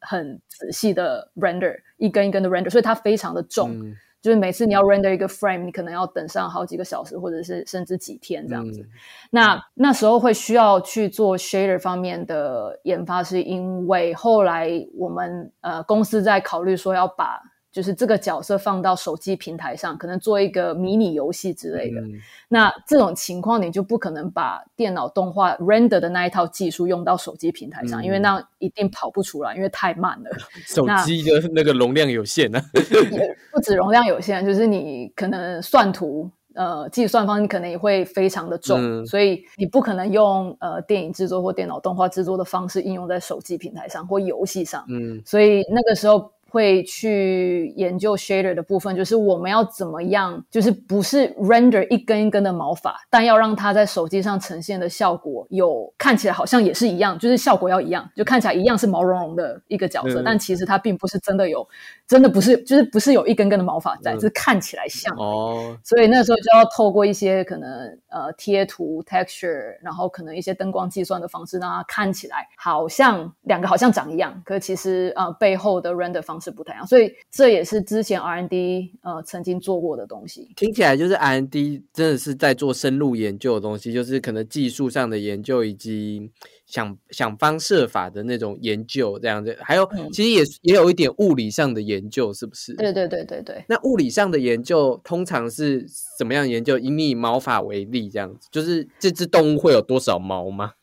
[0.00, 3.94] 很仔细的 render，一根一根的 render，所以它非常的重。
[4.24, 8.88] 就是每次你要 render 一个 frame，你可能要等上好几个小时，或者是甚至几天这样子。
[9.28, 17.42] 那那时候会需要去做 shader 方面的研发，是因为后来我们呃公司在考虑说要把。
[17.74, 22.00] 就是这个角色放到手机平台上，可能做一个迷你游戏之类的。
[22.46, 30.30] 那这种情况，你就不可能把电脑动画 render 的那一套技术用到手机平台上，因为那一定跑不出来，因为太慢了。
[30.64, 32.62] 手机的那个容量有限啊，
[33.52, 44.84] 不止容量有限，就是你可能算图呃计算方，你可能也会非常的重，所以你不可能用呃电影制作或电脑动画制作的方式应用在手机平台上或游戏上。
[44.88, 46.30] 嗯，所以那个时候。
[46.54, 61.66] 会去研究 shader 的部分，就是我们要怎么样，就是不是 render 一根一根的毛发，但要让它在手机上呈现的效果有看起来好像也是一样，就是效果要一样，就看起来一样是毛茸茸的一个角色，但其实它并不是真的有，
[62.08, 65.76] 真的不是，就是不是有一根根的毛发在，就是看起来像哦。
[65.84, 67.68] 所以那时候就要透过一些可能
[68.08, 76.54] 呃贴图 texture，然后可能一些灯光计算的方式，让它看起来好像两个好像长一样，可其实呃背后的 render 方式。
[76.54, 80.52] 不太一样，所以这也是之前 R N D 呃曾经做过的东西。
[80.54, 86.30] 听起来就是 R N D 真的是在做深入研究的东西，就是可能技术上的研究，以及
[86.66, 89.56] 想想方设法的那种研究这样子。
[89.60, 92.74] 还有其实也也有一点物理上的研究，是不是？
[92.74, 93.64] 对对对对对。
[93.68, 95.86] 那物理上的研究通常是
[96.18, 96.78] 怎么样研究？
[96.78, 100.72] 以你毛发为例，这样子，就是这只动物会有多少毛吗？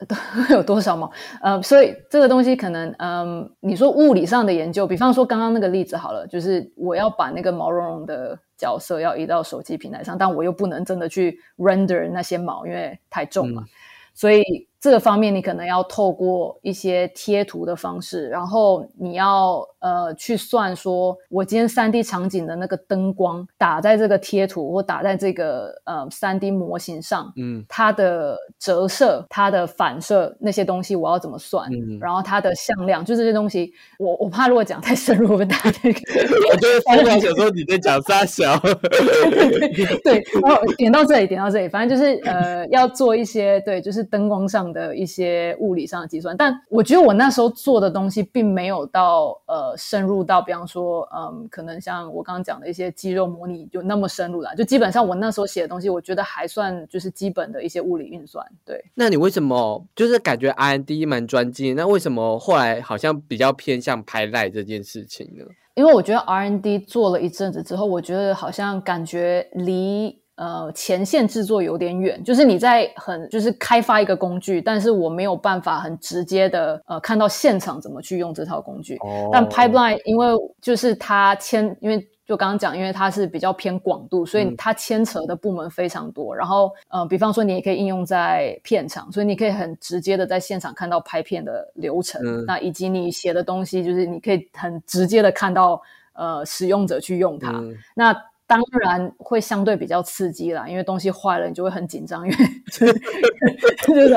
[0.50, 1.12] 有多少毛？
[1.42, 13.62] 呃，所以这个东西可能，嗯，你说物理上的研究，比方说刚刚那个例子好了，就是我要把那个毛茸茸的角色要移到手机平台上，但我又不能真的去 render 那些毛，因为太重了，
[14.20, 14.69] 所以。
[14.80, 31.70] 这个方面，你可能要透过一些贴图的方式，然后你要呃去算说，我今天三 D 场景的那个灯光打在这个贴图或打在这个呃三 D 模型上，嗯，它的折射、它的反射那些东西，我要怎么算？
[31.70, 36.00] 嗯然后它的向量，就这些东西，我我怕如果讲太深入，会大家那个。
[36.50, 38.58] 我就是疯狂想说你在讲沙小。
[40.02, 44.69] 对，然后点到这里，点到这里，反正就是呃要做一些对，就是灯光上。
[44.72, 54.54] 的一些物理上的计算，但我觉得我那时候做的东西并没有到呃深入到，比方说嗯，可能像我刚刚讲的一些肌肉模拟就那么深入了。
[54.54, 58.46] 就基本上我那时候写的东西，我觉得还算就是基本的一些物理运算。
[58.64, 61.74] 对，那你为什么就是感觉 R N D 蛮专精？
[61.74, 65.44] 那为什么后来好像比较偏向拍赖这件事情呢？
[65.74, 70.19] 因为我觉得 R N D 做了一阵子之后，我觉得好像感觉离。
[70.40, 78.98] 呃，前线制作有点远，就是你在很就是开发一个工具，但是我没有办法很直接的呃看到现场怎么去用这套工具。
[79.30, 80.26] 但 Pipeline 因为
[80.62, 86.34] 就是它牵，因为就刚刚讲，因为它是比较偏广度，所以它牵扯的部门非常多。
[86.34, 95.82] 然后呃，比方说你也可以应用在片场，所以你可以很直接的在现场看到拍片的流程，那以及你写的东西，就是你可以很直接的看到
[96.14, 97.62] 呃使用者去用它。
[97.94, 98.16] 那
[98.50, 102.36] 当然会相对比较刺激啦，因为东西坏了，你就会很紧张，因为
[102.72, 104.08] 就是，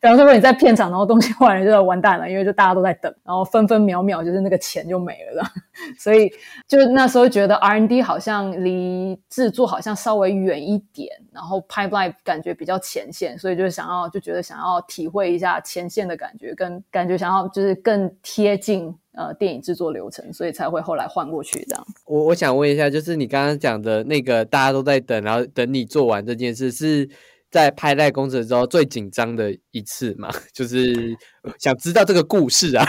[0.00, 5.44] 比方说，如果你在片场，然后东西坏了，就要完蛋了，因为就大家都在等，然后分分秒秒就是那个钱就没了，
[6.00, 6.32] 所以
[6.66, 18.96] 就那时候觉得 R N D 好像离制作好像稍微远一点，然后 pipeline 感觉比较前线，所以就想要就觉得想要体会一下前线的感觉，跟感觉想要就是更贴近。
[19.12, 21.86] 呃，电影制作流程，所以才会后来换过去这样。
[22.06, 27.08] 我我想问一下，就是你刚刚讲的那个大家都在等，然后等你做完这件事，是
[27.50, 30.28] 在拍赖工程之后最紧张的一次吗？
[30.54, 31.16] 就是
[31.58, 32.86] 想知道这个故事啊。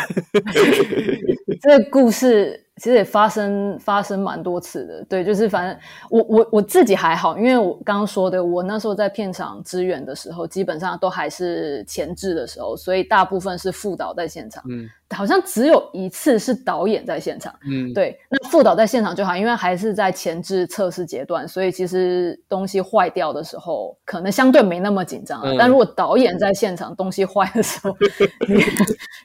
[1.61, 2.67] 这个故事。
[2.77, 5.79] 其实也发生发生蛮多次的，对，就是反正
[6.09, 27.95] 我我我自己还好，因为我刚刚说的，我那时候在片场支援的时候，基本上都还是前置的时候，所以大部分是副导在现场，嗯，好像只有一次是导演在现场，嗯，对，那副导在现场就好，因为还是在前置测试阶段，所以其实东西坏掉的时候，可能相对没那么紧张，但如果导演在现场，东西坏的时候，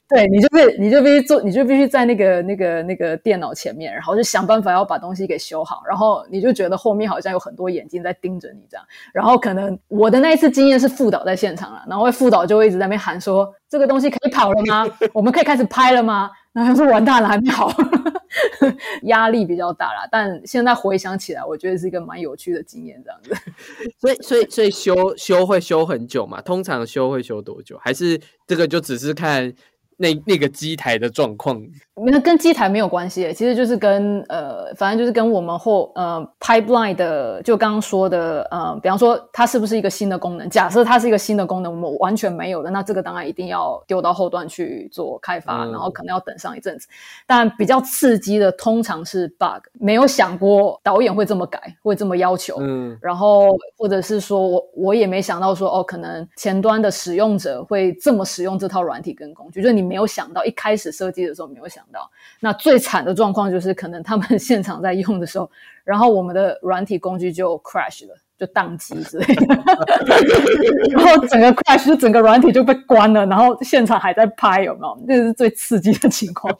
[0.08, 3.46] 对，你就是你就必须做，你就必须在那个那个那个电脑。
[3.56, 14.86] 前面，然后就想办法要把东西给修好，然后你就觉得后面好像有很多眼睛在盯着你这样，然后可能我的那一次经验是副导在现场了，然后副导就会一直在那边喊说：“这个东西可以跑了吗？
[15.12, 17.72] 我们可以开始拍了吗？”然后他说：“完蛋了，还没好。
[19.04, 23.34] ”压力比较大啦，但现在回想起来，我觉得是一个蛮有趣的经验这样子。
[23.98, 26.40] 所以，所以，所以修修会修很久嘛？
[26.40, 27.78] 通常修会修多久？
[27.82, 29.52] 还是这个就只是看？
[29.96, 31.62] 那那个机台的状况？
[31.94, 40.46] 那跟机台没有关系，其实就是跟呃，反正就是跟我们后呃 pipeline 的，就刚刚说的呃，比方说它是不是一个新的功能？
[40.50, 46.86] 假设它是一个新的功能，我们完全没有的，那这个当然一定要丢到后端去做开发，然后可能要等上一阵子。
[47.26, 52.58] 但比较刺激的通常是 bug，没有想过导演会这么改，会这么要求。
[52.60, 61.82] 嗯，然后或者是说我我也没想到说哦，可能前端的使用者会这么使用这套软体跟工具，就是你没有想到一开始设计的时候没有想。
[61.92, 62.10] 到
[62.40, 65.48] 那最惨的状况就是，可能他们 现场在用的时候，
[65.84, 68.14] 然后我们的软体工具就 crash 了。
[68.38, 69.46] 就宕机之类的，
[70.92, 75.04] 然后整个 crash 就整个软体就被关了，然后现场还在拍，有没有？
[75.08, 76.54] 这是最刺激的情况。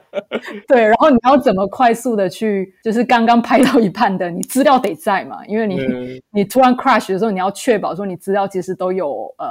[0.66, 5.44] 对，然后你要怎么快速的去，就是刚刚拍到一半的，你资料得在嘛？
[5.46, 9.46] 因为你你突然 crash 的时候，你要确保说你资料其实都有呃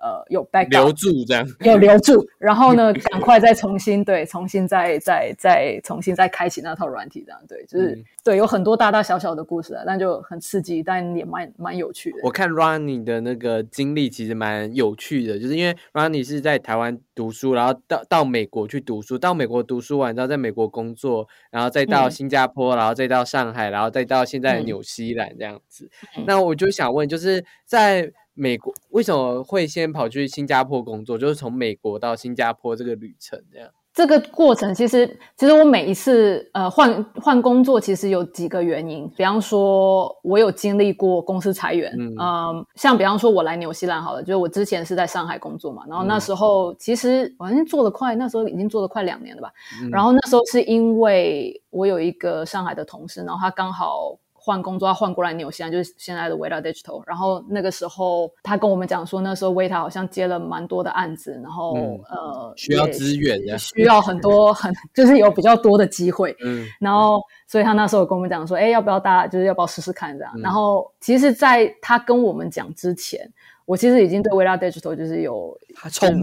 [0.00, 11.07] 呃有 back 留住这样，有留住，然后呢， 赶快再重新对，重新再再再重新再开启那套软体，这样对，就是对，有很多大大小小的故事啊，但就很刺激，但。
[11.16, 12.18] 也蛮蛮有趣的。
[12.22, 25.90] 我看 Ronnie 的那个经历其实蛮有趣的，就是因为 Ronnie 是在台湾读书，然后到到美国去读书，到美国读书完之后在美国工作，然后再到新加坡，然后再到上海，然后再到现在纽西兰这样子。
[26.26, 31.18] 那我就想问，就是在美国为什么会先跑去新加坡工作？
[31.18, 33.70] 就是从美国到新加坡这个旅程这样。
[33.98, 35.04] 这个过程其实，
[35.36, 39.10] 其实我每一次呃换换工作，其实有几个原因。
[39.16, 49.50] 比方说，我有经历过公司裁员，嗯，像比方说，我来纽西兰好了，就是我之前是在上海工作嘛，然后那时候其实好像做了快，那时候已经做了快两年了吧。
[49.90, 54.16] 然后那时候是因为我有一个上海的同事，然后他刚好。
[54.40, 57.02] 换工作要换过来纽西兰，就是现在的 Vita Digital。
[57.06, 61.74] 然后那个时候他跟我们讲说，那时候 Vita 好像接了蛮多的案子，然后
[62.08, 66.34] 呃需要资源，需要很多 很就是有比较多的机会。
[66.44, 70.32] 嗯，然后所以他那时候跟我们讲说，哎，要不要大家就是要不要试试看这样？
[70.40, 73.30] 然后其实，在他跟我们讲之前。
[73.68, 75.54] 我其实已经对 v i l a Digital 就是有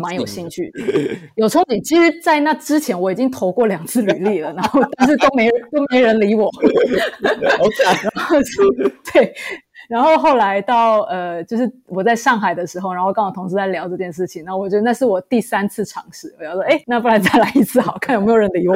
[0.02, 0.74] 蛮有兴趣，
[1.38, 1.80] 有憧憬。
[1.84, 6.46] 其实，在那之前，我已经投过两次履历了，然后但是都没都没人理我。
[6.52, 8.36] 好惨，然后
[9.14, 9.32] 对。
[9.88, 18.76] 然后后来到呃，就是我在上海的时候，然后刚好同事在聊这件事情，然后我觉得那是我第三次尝试，我要说，哎，那不然再来一次，好看有没有人理我。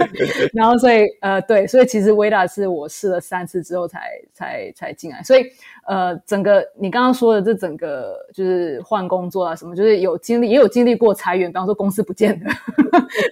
[0.54, 4.00] 然后所以呃，对，所以其实 Vita 是我试了三次之后才
[4.32, 5.44] 才才进来，所以
[5.88, 12.50] 呃，整个你刚刚说的这整个就是换工作啊什么，就是有经历也有经历过裁员，比方说公司不见了，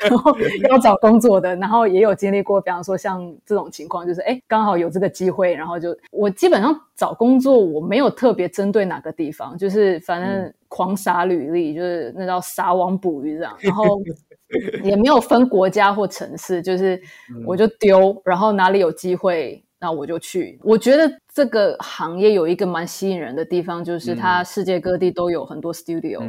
[0.09, 0.37] 然后
[0.71, 6.79] 要找工作的，然后也有经历过，比方说像这种情况，就是哎，刚好有这个机会，然后就我基本上。
[6.97, 14.01] 找工作我没有特别针对哪个地方，就是反正狂撒履历，就是那叫撒网捕鱼这样，然后
[14.83, 16.99] 也没有分国家或城市，就是
[17.45, 20.59] 我就丢，然后哪里有机会，那我就去。
[20.64, 26.20] 我觉得这个行业有一个蛮吸引人的地方，就是它世界各地都有很多 studio，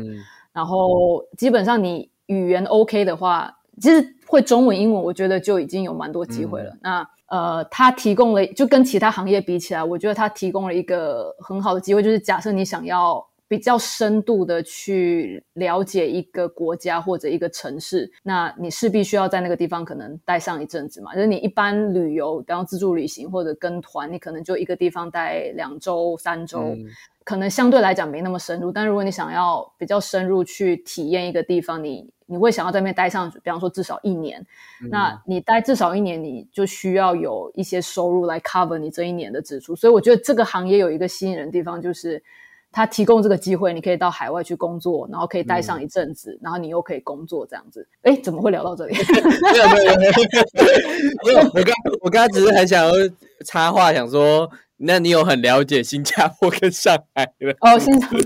[0.53, 3.51] 然后基本上你语言 OK 的话，
[3.81, 6.71] 其实会中文、英文，我觉得就已经有蛮多机会了。
[6.83, 21.15] 那呃，它提供了就跟其他行业比起来，我觉得它提供了一个很好的机会，就是假设你想要比较深度的去了解一个国家或者一个城市，那你势必需要在那个地方可能待上一阵子嘛。
[21.15, 26.75] 就是你一般旅游，比方自助旅行或者跟团，你可能就一个地方待两周、三周，
[27.23, 28.71] 可能相对来讲没那么深入。
[28.71, 34.45] 但如果你想要比较深入去体验一个地方，你你会想要在那边待上，比方说至少一年，
[34.89, 39.73] 那你待至少一年，你就需要有一些收入来 cover 你这一年的支出。
[39.73, 42.21] 所以我觉得这个行业有一个吸引人的地方，就是
[42.71, 47.87] 它提供这个机会，你可以到海外去工作，然后可以待上一阵子，然后你又可以工作这样子。
[48.03, 48.95] 哎，怎么会聊到这里？
[49.53, 52.91] 没有没有没有，我刚我刚刚只是很想要
[53.45, 57.53] 插话，想说，那你有很了解新加坡跟上海吗？
[57.61, 58.19] 哦，新加坡，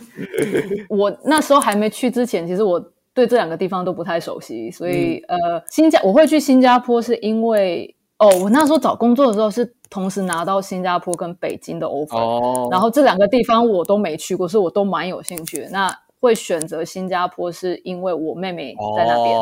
[0.89, 2.91] 我那时候还没去之前，其实我。
[3.13, 15.69] 对这两个地方都不太熟悉，所以呃，新加我会去新加坡是因为哦，我那时候找工作的时候是同时拿到新加坡跟北京的 offer，然后这两个地方我都没去过，所以我都蛮有兴趣的。
[15.71, 19.35] 那会选择新加坡是因为我妹妹在那边，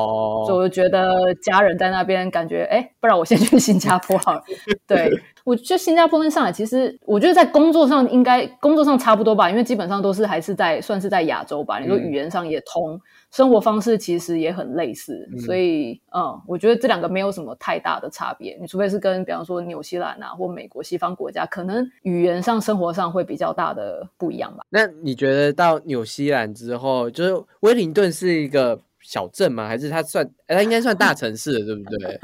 [0.46, 4.42] 所以我就觉得家人在那边，感觉哎，不然我先去新加坡好了。
[4.88, 5.12] 对
[5.44, 12.98] 我觉得新加坡跟上海其实，我觉得在工作上应该工作上差不多吧，因为基本上都是还是在算是在亚洲吧，你说语言上也通。
[13.32, 18.58] 生活方式其实也很类似，所以嗯，我觉得这两个没有什么太大的差别。
[18.60, 24.64] 你除非是跟比方说纽西兰啊或美国西方国家，可能语言上、生活上会比较大的不一样吧。
[24.70, 29.68] 那你觉得到纽西兰之后，就是威灵顿是一个小镇吗？
[29.68, 30.28] 还是它算？
[30.48, 32.20] 它应该算大城市的，对不对？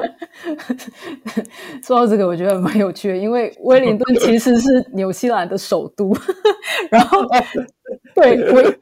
[1.85, 6.11] 说到这个，我觉得蛮有趣的，因为威灵顿其实是纽西兰的首都。
[6.89, 7.21] 然后，
[8.15, 8.73] 对我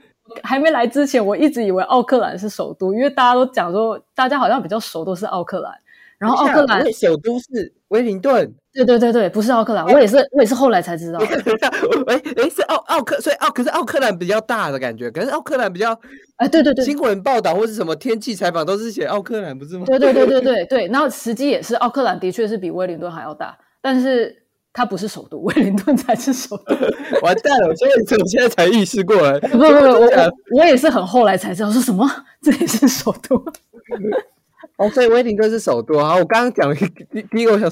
[0.41, 5.71] 还没来之前，我一直以为奥克兰是首都，因为大家都讲说，大家好像比较熟都是奥克兰。
[6.17, 8.53] 然后奥克兰首都是威灵顿。
[8.71, 11.19] 对对对对，不是奥克兰，我也是我也是后来才知道。
[12.07, 15.91] 哎哎，是奥奥克，所以奥可是奥克兰比较大的感觉，可是奥克兰比较
[16.37, 19.85] 哎，对对对，新闻报道或是什么天气采访都是写奥克兰，不是吗？
[19.85, 24.42] 对对对对对对，然后实际也是奥克兰的确是比威灵顿还要大，但是
[24.73, 26.75] 它不是首都， 威灵顿才是首都。
[27.21, 30.09] 完蛋了，我现在我现在才意识过来，不不不，我
[30.57, 32.09] 我也是很后来才知道，说什么
[32.41, 33.35] 这也是首都。
[34.77, 36.17] 哦，所以威灵顿是首都啊！
[36.17, 36.75] 我刚刚讲
[37.11, 37.71] 第第一个，我想，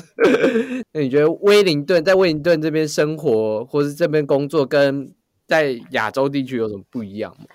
[0.94, 5.12] 那你觉得威灵顿在威灵顿这边生活，或是这边工作，跟
[5.48, 7.46] 在亚洲地区有什么不一样吗？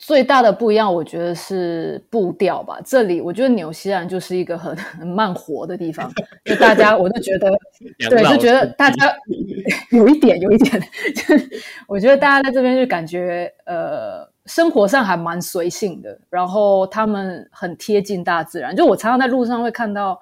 [0.00, 2.80] 最大的不一样，我觉得是步调吧。
[2.84, 6.10] 这里我觉得纽西兰就是一个很 很慢活的地方，
[6.44, 7.48] 就大家我就觉得，
[8.08, 9.14] 对，就觉得大家
[9.92, 10.80] 有一点有一点，
[11.14, 11.34] 就
[11.86, 14.28] 我觉得大家在这边就感觉呃。
[14.46, 18.74] 生活上还蛮随性的，然后他们很贴近大自然。
[18.74, 20.18] 就我常常在路上会看到，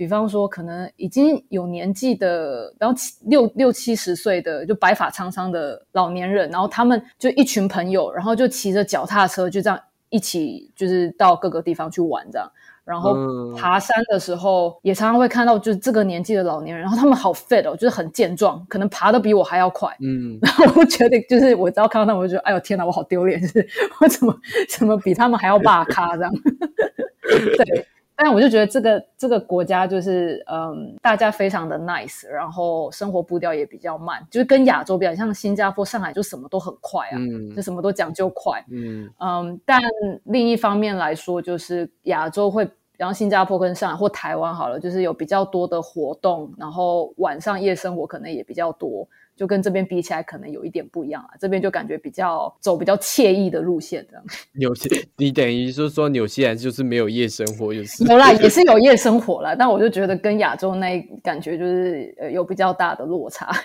[0.00, 9.78] 比方说可能已经有年纪的，然后七六六七十岁的，就白发苍苍的老年人，然后他们就一群朋友，然后就骑着脚踏车就这样
[10.08, 12.50] 一起，就是到各个地方去玩这样。
[12.82, 13.14] 然后
[13.58, 19.94] 爬山的时候，也常常会看到，就是这个年纪的老年人，然后他们好 fit 哦，就是很健壮，可能爬的比我还要快。
[20.00, 23.68] 嗯， 然后我觉得，就是我只要看到他们，我就觉得，哎呦天哪，我好丢脸，就是
[24.00, 24.34] 我怎么
[24.70, 26.32] 怎么比他们还要霸咖这样。
[27.20, 27.86] 对，
[28.22, 37.16] 但我就觉得这个这个国家就是，嗯，大家非常的 nice，然后生活步调也比较慢，就是跟亚洲比较像新加坡、上海，就什么都很快啊，
[37.56, 38.62] 就什么都讲究快。
[38.70, 39.80] 嗯嗯，但
[40.24, 42.68] 另一方面来说，就是亚洲会。
[42.96, 49.08] 然后新加坡跟上海或台湾好了，就是有比较多的活动，然后晚上夜生活可能也比较多，
[49.40, 51.30] 就跟这边比起来可能有一点不一样啊。
[51.40, 54.22] 这边就感觉比较走比较惬意的路线这样。
[54.52, 63.50] 纽西，你等于是说纽西兰就是没有夜生活，就是有啦，也是有夜生活啦，但我就觉得跟亚洲那感觉就是呃有比较大的落差。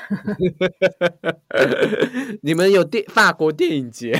[2.41, 4.17] 你们有电法国电影节？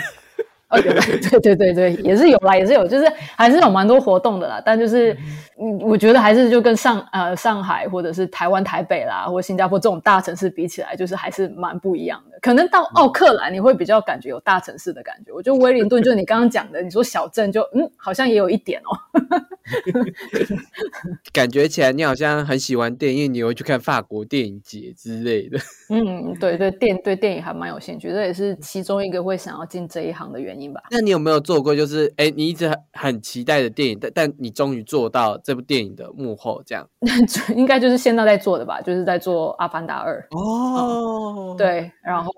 [0.69, 3.05] 哦， 对对对对，也是有啦，也是有，就是
[3.35, 4.61] 还是有蛮多活动的啦。
[4.65, 5.13] 但就是，
[5.61, 12.34] 嗯，我觉得还是就跟上呃上海或者是台湾台北啦，或者新加坡这种大城市比起来，就是还是蛮不一样的。
[12.45, 15.33] 可能到奥克兰你会比较感觉有大城市的感觉。
[15.33, 18.93] 我觉得威灵顿就是你刚刚讲的，你说小镇就嗯，好像也有一点哦。
[21.33, 25.57] 感觉起来你好像很喜欢电影，你会去看法国电影节之类的。
[25.89, 30.83] 嗯，对对，电对电影还蛮有兴趣，这也是其中一个会想要进这一行的原因吧。
[30.91, 31.75] 那你有没有做过？
[31.75, 36.87] 就是哎，你一直很很期待的电影，但但你终于做到这部电影的幕后，这样
[37.57, 38.79] 应该就是现在在做的吧？
[38.81, 42.31] 就是在做《阿凡达二》哦，对，然后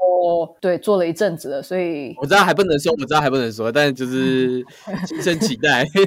[0.60, 4.66] 对做了一阵子了，所以我知道还不能说，我知道还不能说，但就是
[5.08, 5.86] 心生期待。
[5.94, 6.06] 对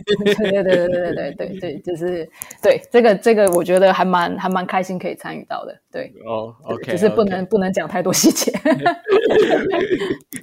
[0.50, 2.28] 对对对对对对对，就是
[2.62, 5.76] 对这个这个，我觉得还蛮还蛮开心可以参与到的。
[5.92, 8.52] 对哦，OK，只是不能不能讲太多细节，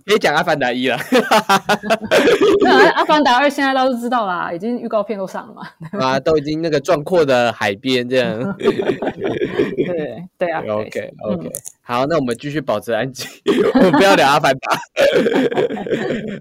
[0.05, 0.97] 可以讲《阿凡达一》了。
[2.61, 5.61] 那阿凡达二现在大家都知道啦，已经预告片都上了嘛。
[5.99, 8.55] 啊，都已经那个壮阔的海边这样。
[8.57, 10.61] 对对啊。
[10.67, 13.26] OK OK，好，那我们继续保持安静，
[13.75, 14.77] 我们不要聊阿凡达。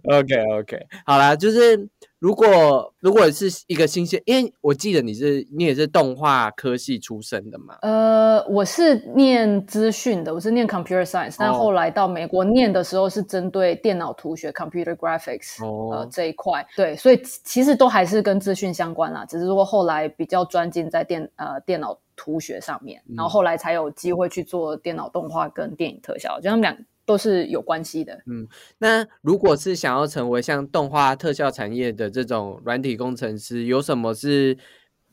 [0.18, 1.88] OK OK，好啦，就是。
[2.18, 7.76] 如果如果是一个新鲜，因为我记得你是你也是动画科系出身的嘛？
[7.82, 15.62] 呃，我是念资讯的，我是念 computer science，但后来到美国念的时候是针对电脑图学 computer graphics
[15.92, 26.76] 呃这一块，对，所以其实都还是跟资讯相关啦，只是说后来比较专精在电呃电脑图学上面，然后后来才有机会去做电脑动画跟电影特效，就他们两。
[27.06, 28.20] 都是有关系的。
[28.26, 28.48] 嗯，
[28.78, 34.58] 那如果是想要成为像动画特效产业的这种软体工程师，有什么是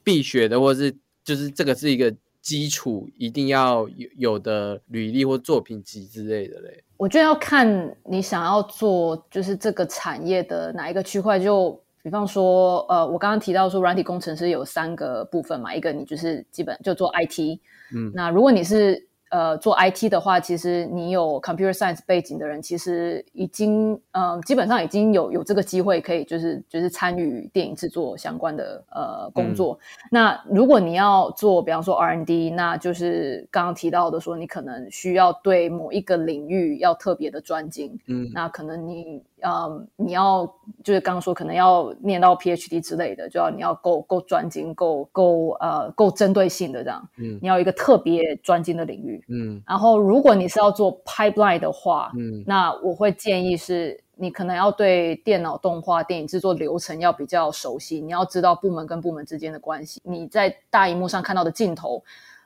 [0.03, 0.91] 必学的，或是
[1.23, 6.83] 就是这个是一个基础，一定要有有的履历或作品集之类的嘞？
[6.97, 11.39] 我觉得要看你想要做就是这个产业的哪一个区块。
[11.39, 17.57] 就比方说，呃，我刚刚提到说软体工程师有三个部分嘛，一个你就是基本就做 IT，
[17.95, 29.79] 嗯，那如果你是呃，做 IT 的话，其实你有 computer science 背景的人，其实已经，嗯，基本上已经有有这个机会可以，就是就是参与电影制作相关的呃工作。
[30.11, 37.97] 那如果你要做，比方说 R&D，那就是刚刚提到的，说你可能需要对某一个领域要特别的专精。
[38.07, 39.23] 嗯，那可能你。
[39.45, 40.45] 嗯，你要
[40.83, 62.03] 就是刚刚说可能要念到 PhD 之类的，就要你要够够专精，够够呃够针对性的这样，嗯，你要一个特别专精的领域，嗯，然后如果你是要做 pipeline 的话，嗯，那我会建议是你可能要对电脑动画电影制作流程要比较熟悉，你要知道部门跟部门之间的关系，你在大荧幕上看到的镜头。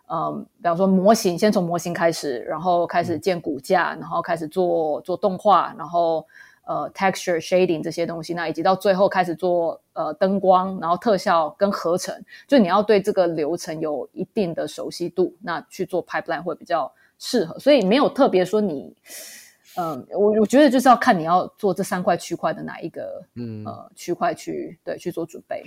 [0.10, 6.26] 嗯，比方说模型，先从模型开始，然后开始建骨架，然后开始做做动画，然后
[6.68, 12.14] 呃 texture shading 这些东西，那以及到最后开始做呃灯光，然后特效跟合成，
[12.48, 17.58] 就你要对这个流程有一定的熟悉度，那去做 pipeline 会比较适合。
[17.58, 18.94] 所以没有特别说你，
[19.78, 25.64] 嗯，我我觉得就是要看你要做这三块区块的哪一个，嗯呃区块去对去做准备。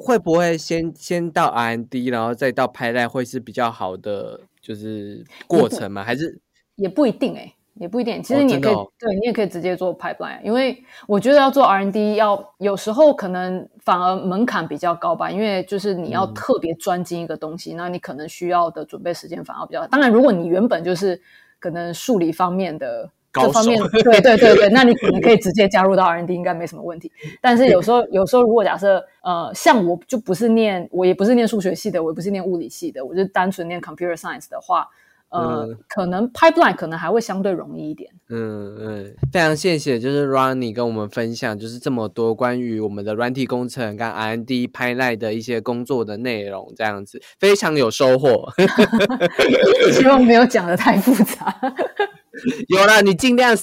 [0.00, 6.04] 会不会先先到 R&D，然后再到拍赖，会是比较好的就是过程吗？
[6.04, 6.38] 还是
[6.76, 8.22] 也不一定哎，也不一定。
[8.22, 19.86] 其实你也可以，对你也可以直接做 pipeline，因为我觉得要做 R&D，要有时候可能反而门槛比较高吧，因为就是你要特别专精一个东西，那你可能需要的准备时间反而比较。
[19.86, 21.20] 当然，如果你原本就是
[21.58, 23.10] 可能数理方面的。
[23.34, 27.10] 这方面，对对对对， 那你可能可以直接加入到 R&D，应该没什么问题。
[27.40, 34.86] 但是有时候，有时候如果假设，呃，像我就不是念，我也不是念数学系的，我也不是念物理系的，我就单纯念 Computer Science 的话，
[35.32, 38.10] 呃，可能 Pipeline 可能还会相对容易一点。
[38.28, 48.48] 嗯嗯，非常谢谢，就是 Ronnie 跟我们分享，就是这么多关于我们的软体工程跟 R&D Pipeline 的一些工作的内容，这样子非常有收获。
[49.92, 51.54] 希望没有讲的太复杂。
[52.68, 53.56] 有啦，你尽量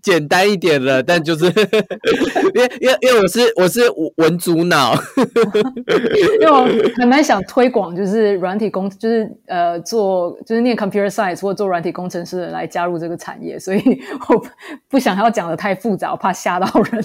[0.00, 3.80] 简单一点了，但就是因为因为因为我是我是
[4.16, 4.94] 文组脑，
[6.40, 6.64] 因为我
[6.96, 13.82] 还蛮想推广，就是软体工，就是呃做就是念 computer science 或做软体工程师的来加入这个产业，所以
[14.28, 14.46] 我
[14.88, 17.04] 不想要讲的太复杂，我怕吓到人。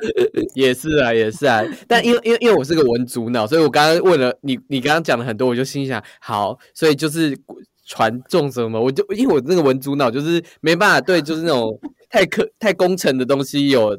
[0.54, 7.36] 也是啊，也是啊，但因为因为因为我是个文组脑，所以我刚刚问了你，你刚刚讲了很多，我就心想好，所以就是。
[7.84, 8.80] 传种什么？
[8.80, 11.78] 我就因为我那个文主脑就是没办法对， 就是那种
[12.10, 13.96] 太科太工程的东西有，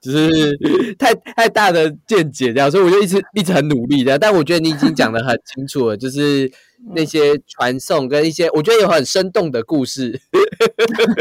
[0.00, 0.56] 就是
[0.98, 4.18] 太太大的见解这样，所以我就一直一直很努力这样。
[4.18, 6.50] 但我觉得你已经讲的很清楚了， 就是
[6.94, 10.20] 那些传送跟一些，我觉得有很生动的故事，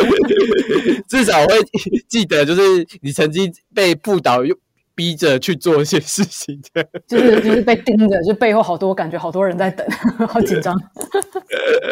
[1.10, 1.56] 至少会
[2.08, 4.58] 记得，就是你曾经被布导用。
[4.96, 6.60] 逼着去做一些事情，
[7.06, 9.86] 就是就是被盯着，就背后好多感觉，好多人在等，
[10.28, 10.76] 好紧张。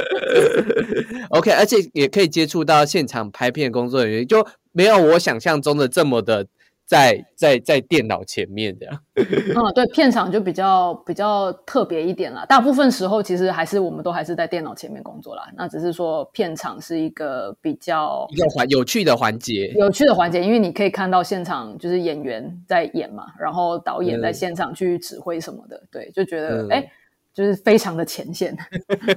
[1.30, 6.48] OK，而且也可以接触到现场拍片工作人员，就没有我想象中的这么的。
[6.94, 12.46] 在在在电脑前面这样， 嗯，对，片场就比较比较特别一点啦。
[12.46, 15.50] 大部分时候其实还是我们都还是在电脑前面工作啦。
[15.58, 26.88] 那只是说片场是一个比较一个环有趣的环节，有趣的环节，因为你可以看到现场就是演员在演嘛，然后导演在现场去指挥什么的，对，就觉得哎，
[27.34, 28.56] 就是非常的前线。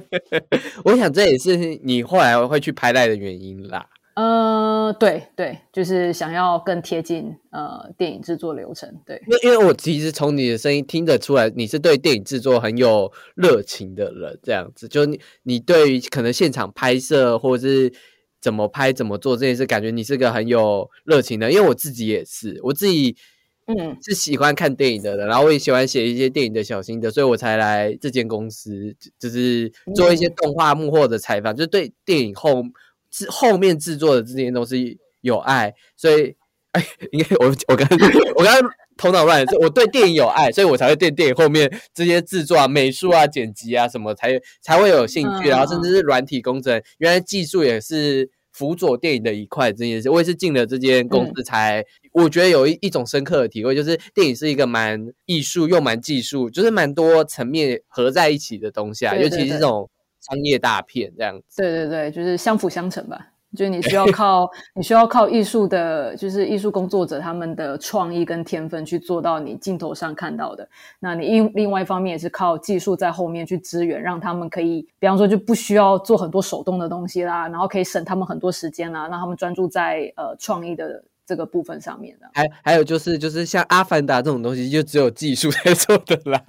[0.83, 3.85] 我想这也是你后来会去拍赖的原因啦。
[4.87, 8.89] 呃，对对，就是想要更贴近呃电影制作流程。
[9.05, 14.39] 对，因因为我其实从你的声音听得出来，你是对电影制作很有热情的人。
[14.41, 17.91] 这样子，就你你对于可能现场拍摄或者是
[18.39, 21.51] 怎么拍怎么做这件事，感觉你是个很有热情的。
[21.51, 23.17] 因为我自己也是，我自己
[23.65, 32.63] 嗯是喜欢看电影的人，然后我也喜欢写一些电影的小心得，所以我才来这间公司，就是做一些动画幕后的采访，就对电影后。
[33.17, 36.35] 是后面制作的这些东西有爱，所以
[36.73, 37.87] 哎，应该我我刚
[38.35, 50.11] 我刚刚头脑乱，我对电影有爱，所以我才会对电影后面这些制作啊、美术啊、剪辑啊什么才才会有兴趣，然后甚至是软体工程，原来技术也是辅佐电影的一块这件事。
[50.11, 59.89] 我也是进了这间公司才，我觉得有一一种深刻的体会，就是电影是一个蛮艺术又蛮技术，就是蛮多层面合在一起的东西啊，尤其是这种。
[60.29, 63.27] 商业大片这样子，对对对，就是相辅相成吧。
[63.55, 70.67] 就是你需要 靠你需要靠艺术的，就是艺术工作者他们的创意跟天分去做到你镜头上看到的。
[70.99, 81.01] 那你另另外一方面也是靠技术在后面去支援，让他们可以，比方说就不需要做很多手动的东西啦，然后可以省他们很多时间啦，让他们专注在呃创意的。
[81.27, 86.41] 这个部分上面的，还还有就是就是像阿凡达这种东西，就只有技术 才做得来，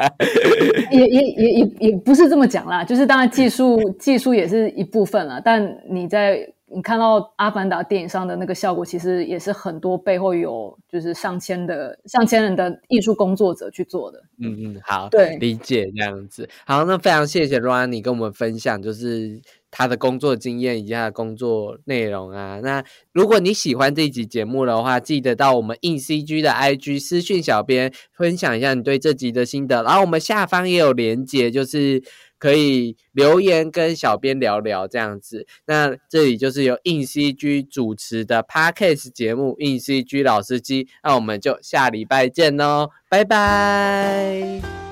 [0.92, 14.22] 也也也也也不是这么讲啦，就是当然技术技术也是一部分了，但你在你看到阿凡达电影上的那个效果，其实也是很多背后有就是上千的上千人的艺术工作者去做的。
[14.38, 16.48] 嗯嗯，好，对，理解这样子。
[16.66, 19.40] 好，那非常谢谢 Ronnie 跟我们分享，就是
[19.70, 22.60] 他的工作经验以及他的工作内容啊。
[22.62, 29.82] 那如果你喜欢这一集节目的话，记得到我们硬 CG 的 IG 私讯小编分享一下你对这集的心得。
[29.82, 32.02] 然后我们下方也有连接，就是
[32.38, 35.46] 可以留言跟小编聊聊这样子。
[35.66, 44.87] 那这里就是由硬 CG 主持的 Podcast 节目硬 CG 老司机，那我们就下礼拜见喽，拜拜。